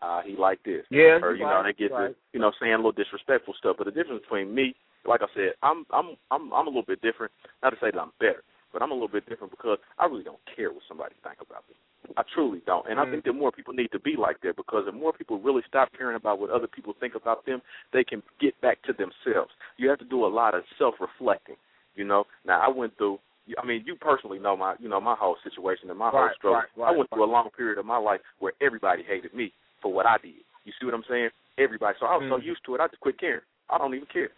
[0.00, 0.84] Uh, he like this.
[0.90, 2.08] Yeah, or you know, they get right.
[2.08, 3.76] to, you know, saying a little disrespectful stuff.
[3.78, 4.74] But the difference between me,
[5.04, 7.32] like I said, I'm I'm I'm I'm a little bit different.
[7.62, 10.22] Not to say that I'm better, but I'm a little bit different because I really
[10.22, 11.74] don't care what somebody think about me.
[12.16, 14.84] I truly don't, and I think that more people need to be like that because
[14.86, 17.60] if more people really stop caring about what other people think about them,
[17.92, 19.50] they can get back to themselves.
[19.76, 21.56] You have to do a lot of self-reflecting.
[21.96, 23.18] You know, now I went through.
[23.56, 26.36] I mean, you personally know my, you know, my whole situation and my whole Right,
[26.36, 26.60] struggle.
[26.60, 29.52] right, right, I went through a long period of my life where everybody hated me
[29.80, 30.44] for what I did.
[30.64, 31.30] You see what I'm saying?
[31.56, 31.96] Everybody.
[31.98, 32.44] So I was so Mhm.
[32.44, 33.42] used to it, I just quit caring.
[33.70, 34.30] I don't even care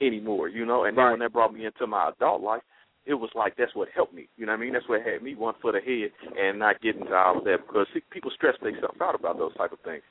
[0.00, 0.48] anymore.
[0.48, 2.62] You know, and then when that brought me into my adult life,
[3.06, 4.28] it was like that's what helped me.
[4.36, 4.72] You know what I mean?
[4.72, 7.86] That's what had me one foot ahead and not getting into all of that because
[7.94, 10.02] see, people stress themselves out about those type of things.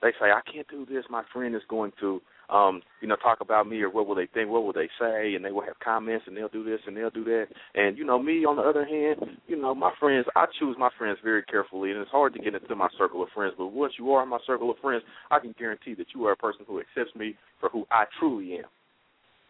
[0.00, 1.04] They say I can't do this.
[1.08, 2.20] My friend is going to,
[2.50, 4.50] um, you know, talk about me or what will they think?
[4.50, 5.34] What will they say?
[5.34, 7.46] And they will have comments and they'll do this and they'll do that.
[7.74, 10.90] And you know, me on the other hand, you know, my friends, I choose my
[10.98, 13.54] friends very carefully, and it's hard to get into my circle of friends.
[13.56, 16.32] But once you are in my circle of friends, I can guarantee that you are
[16.32, 18.64] a person who accepts me for who I truly am,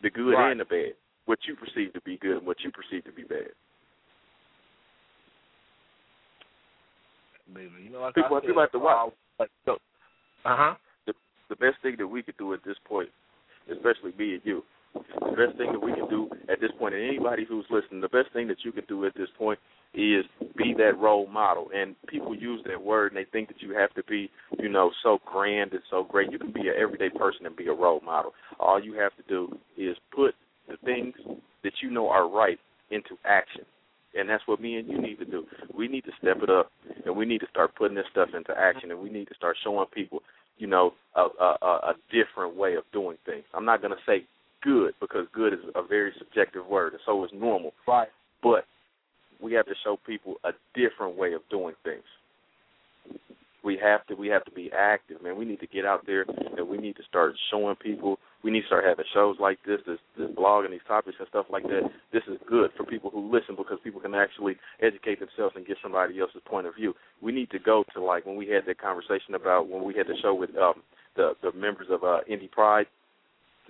[0.02, 0.50] the good Right.
[0.50, 0.92] and the bad
[1.26, 3.50] what you perceive to be good and what you perceive to be bad.
[7.54, 9.12] Baby, you know, like People- I people have to watch.
[9.38, 9.46] Uh
[10.44, 10.74] huh.
[11.52, 13.10] The best thing that we could do at this point,
[13.70, 14.62] especially me and you,
[14.94, 18.08] the best thing that we can do at this point, and anybody who's listening, the
[18.08, 19.58] best thing that you can do at this point
[19.92, 20.24] is
[20.56, 21.68] be that role model.
[21.74, 24.92] And people use that word and they think that you have to be, you know,
[25.02, 26.32] so grand and so great.
[26.32, 28.32] You can be an everyday person and be a role model.
[28.58, 30.34] All you have to do is put
[30.70, 31.14] the things
[31.64, 32.58] that you know are right
[32.90, 33.66] into action.
[34.14, 35.44] And that's what me and you need to do.
[35.76, 36.70] We need to step it up,
[37.06, 39.56] and we need to start putting this stuff into action, and we need to start
[39.64, 40.22] showing people,
[40.58, 43.44] you know, a, a, a different way of doing things.
[43.54, 44.26] I'm not going to say
[44.62, 47.72] good because good is a very subjective word, and so is normal.
[47.86, 48.08] Right.
[48.42, 48.64] But
[49.42, 52.04] we have to show people a different way of doing things.
[53.64, 55.36] We have to we have to be active, man.
[55.36, 56.24] We need to get out there
[56.56, 58.18] and we need to start showing people.
[58.42, 61.28] We need to start having shows like this, this this blog and these topics and
[61.28, 61.90] stuff like that.
[62.12, 65.76] This is good for people who listen because people can actually educate themselves and get
[65.82, 66.94] somebody else's point of view.
[67.20, 70.06] We need to go to like when we had that conversation about when we had
[70.08, 70.82] the show with um
[71.16, 72.86] the the members of uh Indy Pride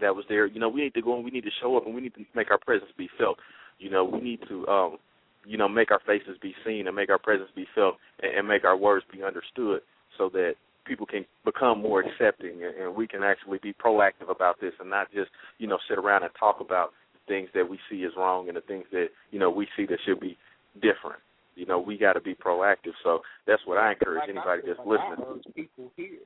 [0.01, 0.47] that was there.
[0.47, 2.15] You know, we need to go and we need to show up and we need
[2.15, 3.39] to make our presence be felt.
[3.79, 4.99] You know, we need to um
[5.45, 8.49] you know, make our faces be seen and make our presence be felt and, and
[8.49, 9.81] make our words be understood
[10.17, 10.55] so that
[10.85, 14.91] people can become more accepting and, and we can actually be proactive about this and
[14.91, 16.91] not just, you know, sit around and talk about
[17.29, 19.99] things that we see as wrong and the things that, you know, we see that
[20.05, 20.37] should be
[20.75, 21.21] different.
[21.55, 22.95] You know, we got to be proactive.
[23.05, 25.43] So that's what I encourage Like anybody I, that's like listening.
[25.47, 26.19] I people here,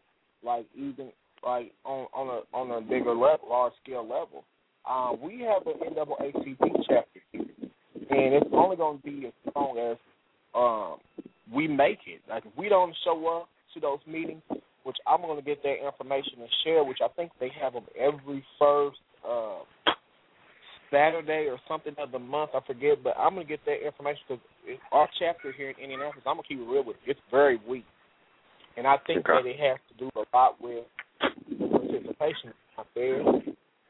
[0.44, 1.11] like even
[1.44, 4.44] like on on a on a bigger level, large scale level.
[4.88, 7.42] Um, we have an NAACP chapter here,
[8.11, 9.96] and it's only going to be as long as
[10.54, 10.98] um,
[11.52, 12.20] we make it.
[12.28, 14.43] Like if we don't show up to those meetings,
[14.85, 17.85] which I'm going to get that information and share, which I think they have them
[17.99, 19.61] every first uh,
[20.91, 22.51] Saturday or something of the month.
[22.55, 24.43] I forget, but I'm going to get that information because
[24.93, 27.12] our chapter here in Indianapolis, I'm going to keep it real with you.
[27.12, 27.85] It's very weak.
[28.77, 29.43] And I think Okay.
[29.43, 30.85] that it has to do a lot with
[31.70, 33.20] participation out there,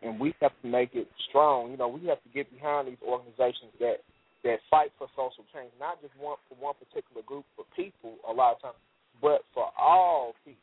[0.03, 1.70] and we have to make it strong.
[1.70, 4.03] You know, we have to get behind these organizations that
[4.45, 8.32] that fight for social change, not just one for one particular group of people a
[8.32, 8.78] lot of times,
[9.20, 10.60] but for all people.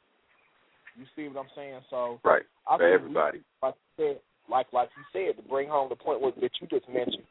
[0.98, 1.80] You see what I'm saying?
[1.90, 2.44] So Right.
[2.70, 3.40] I For everybody.
[3.40, 6.52] We, like you said, like like you said, to bring home the point what, that
[6.62, 7.24] you just mentioned,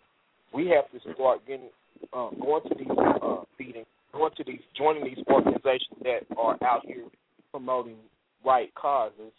[0.53, 1.71] we have to start getting
[2.13, 2.89] um, going to these
[3.23, 7.05] uh, meetings, going to these, joining these organizations that are out here
[7.51, 7.97] promoting
[8.45, 9.31] right causes,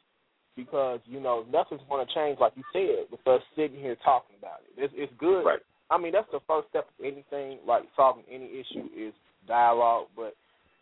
[0.56, 4.36] because you know nothing's going to change, like you said, with us sitting here talking
[4.40, 4.82] about it.
[4.82, 5.44] It's, it's good.
[5.44, 5.60] Right.
[5.92, 9.14] I mean, that's the first step of anything, like solving any issue, is
[9.48, 10.08] dialogue.
[10.16, 10.36] But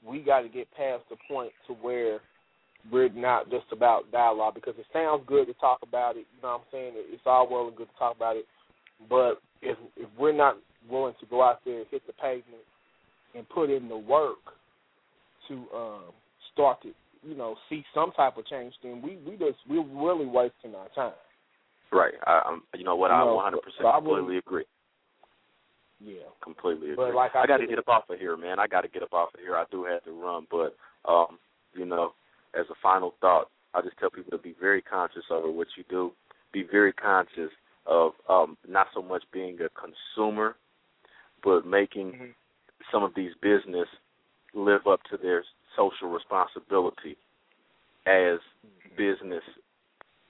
[0.05, 2.19] we got to get past the point to where
[2.91, 6.25] we're not just about dialogue because it sounds good to talk about it.
[6.35, 6.93] You know what I'm saying?
[6.95, 8.45] It's all well and good to talk about it,
[9.09, 10.57] but if if we're not
[10.89, 12.63] willing to go out there and hit the pavement
[13.35, 14.39] and put in the work
[15.47, 16.03] to um,
[16.53, 16.89] start to
[17.23, 20.89] you know see some type of change, then we we just we're really wasting our
[20.95, 21.17] time.
[21.91, 22.13] Right.
[22.25, 22.63] I, I'm.
[22.75, 23.09] You know what?
[23.09, 24.63] You I know, 100 so percent I completely agree.
[26.03, 26.23] Yeah.
[26.43, 27.15] Completely But agree.
[27.15, 28.59] like I got to get up off of here, man.
[28.59, 29.55] I got to get up off of here.
[29.55, 30.75] I do have to run, but
[31.05, 31.37] um,
[31.73, 32.13] you know,
[32.53, 35.83] as a final thought, I just tell people to be very conscious over what you
[35.89, 36.11] do.
[36.51, 37.51] Be very conscious
[37.85, 40.55] of um, not so much being a consumer,
[41.43, 42.33] but making Mhm.
[42.91, 43.87] some of these business
[44.53, 45.43] live up to their
[45.75, 47.17] social responsibility
[48.05, 48.39] as
[48.97, 49.43] business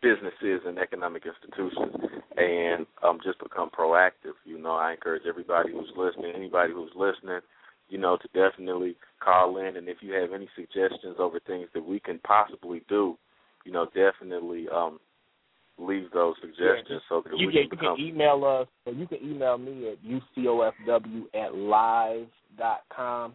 [0.01, 1.93] businesses and economic institutions
[2.37, 4.35] and um just become proactive.
[4.45, 7.41] You know, I encourage everybody who's listening, anybody who's listening,
[7.89, 11.85] you know, to definitely call in and if you have any suggestions over things that
[11.85, 13.17] we can possibly do,
[13.65, 14.99] you know, definitely um
[15.77, 19.07] leave those suggestions so that You we can, can you can email us, or you
[19.07, 22.27] can email me at ucofw at live
[22.57, 23.33] dot com.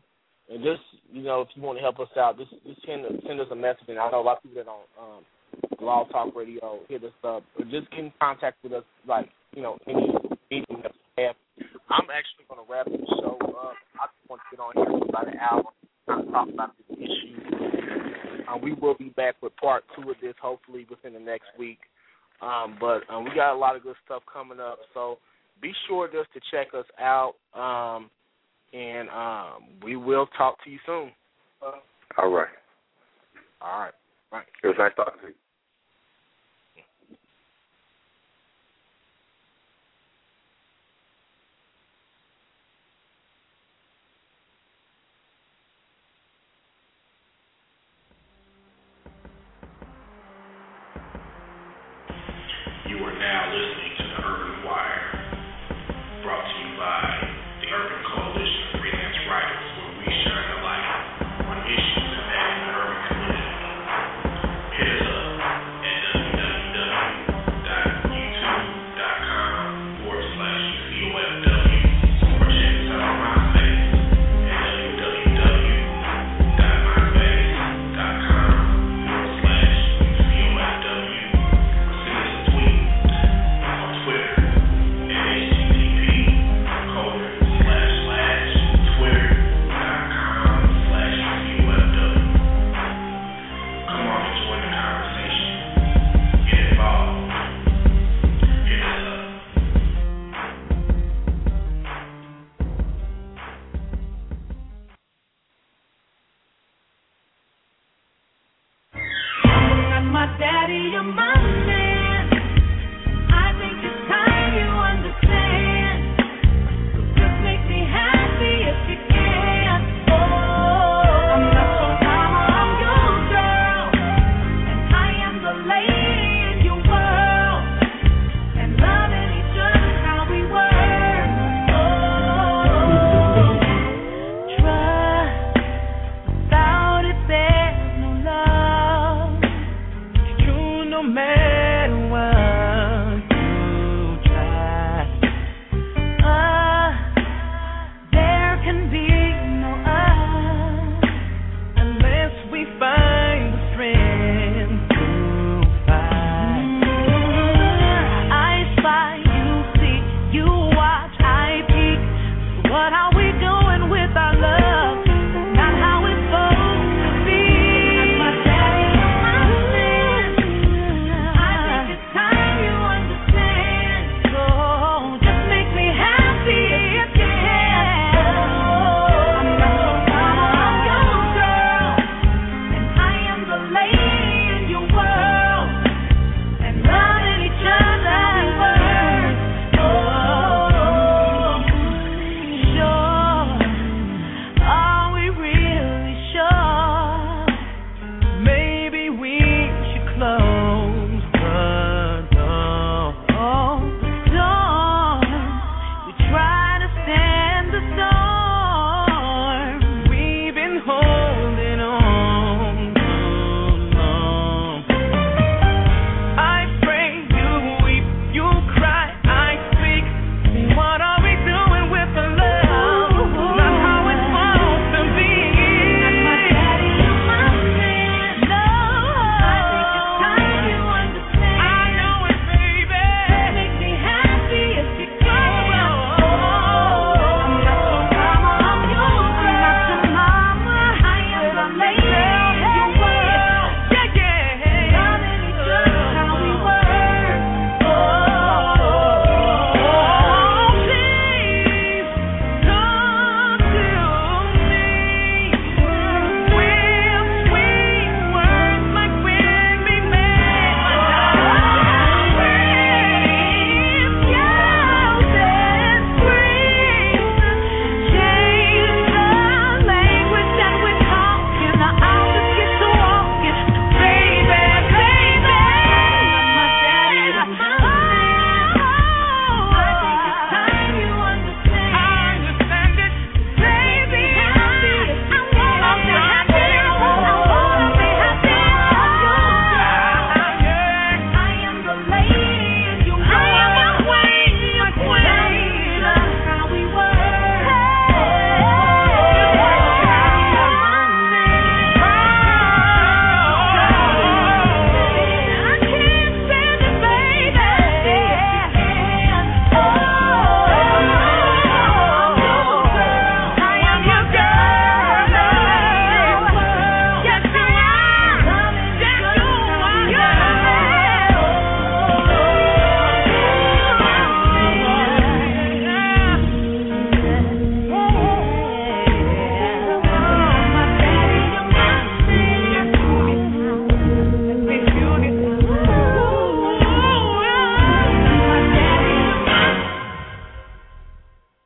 [0.49, 3.41] And just you know, if you want to help us out, just just send send
[3.41, 3.89] us a message.
[3.89, 5.25] And I know a lot of people that on um,
[5.79, 8.85] Blog Talk Radio hit us up, or just get in contact with us.
[9.07, 10.09] Like you know, any
[10.51, 11.37] anything that you have.
[11.89, 13.75] I'm actually going to wrap the show up.
[14.01, 15.65] I just want to get on here for about an hour,
[16.07, 18.47] kind of talk about this issue.
[18.49, 21.79] Um, we will be back with part two of this, hopefully within the next week.
[22.43, 25.19] Um, but um, we got a lot of good stuff coming up, so
[25.63, 27.35] be sure just to check us out.
[27.55, 28.11] Um,
[28.73, 31.11] and um, we will talk to you soon.
[32.19, 32.49] All right.
[33.61, 33.93] All right.
[34.33, 34.45] Right.
[34.63, 35.35] It was nice talking to you.
[52.89, 53.66] You are now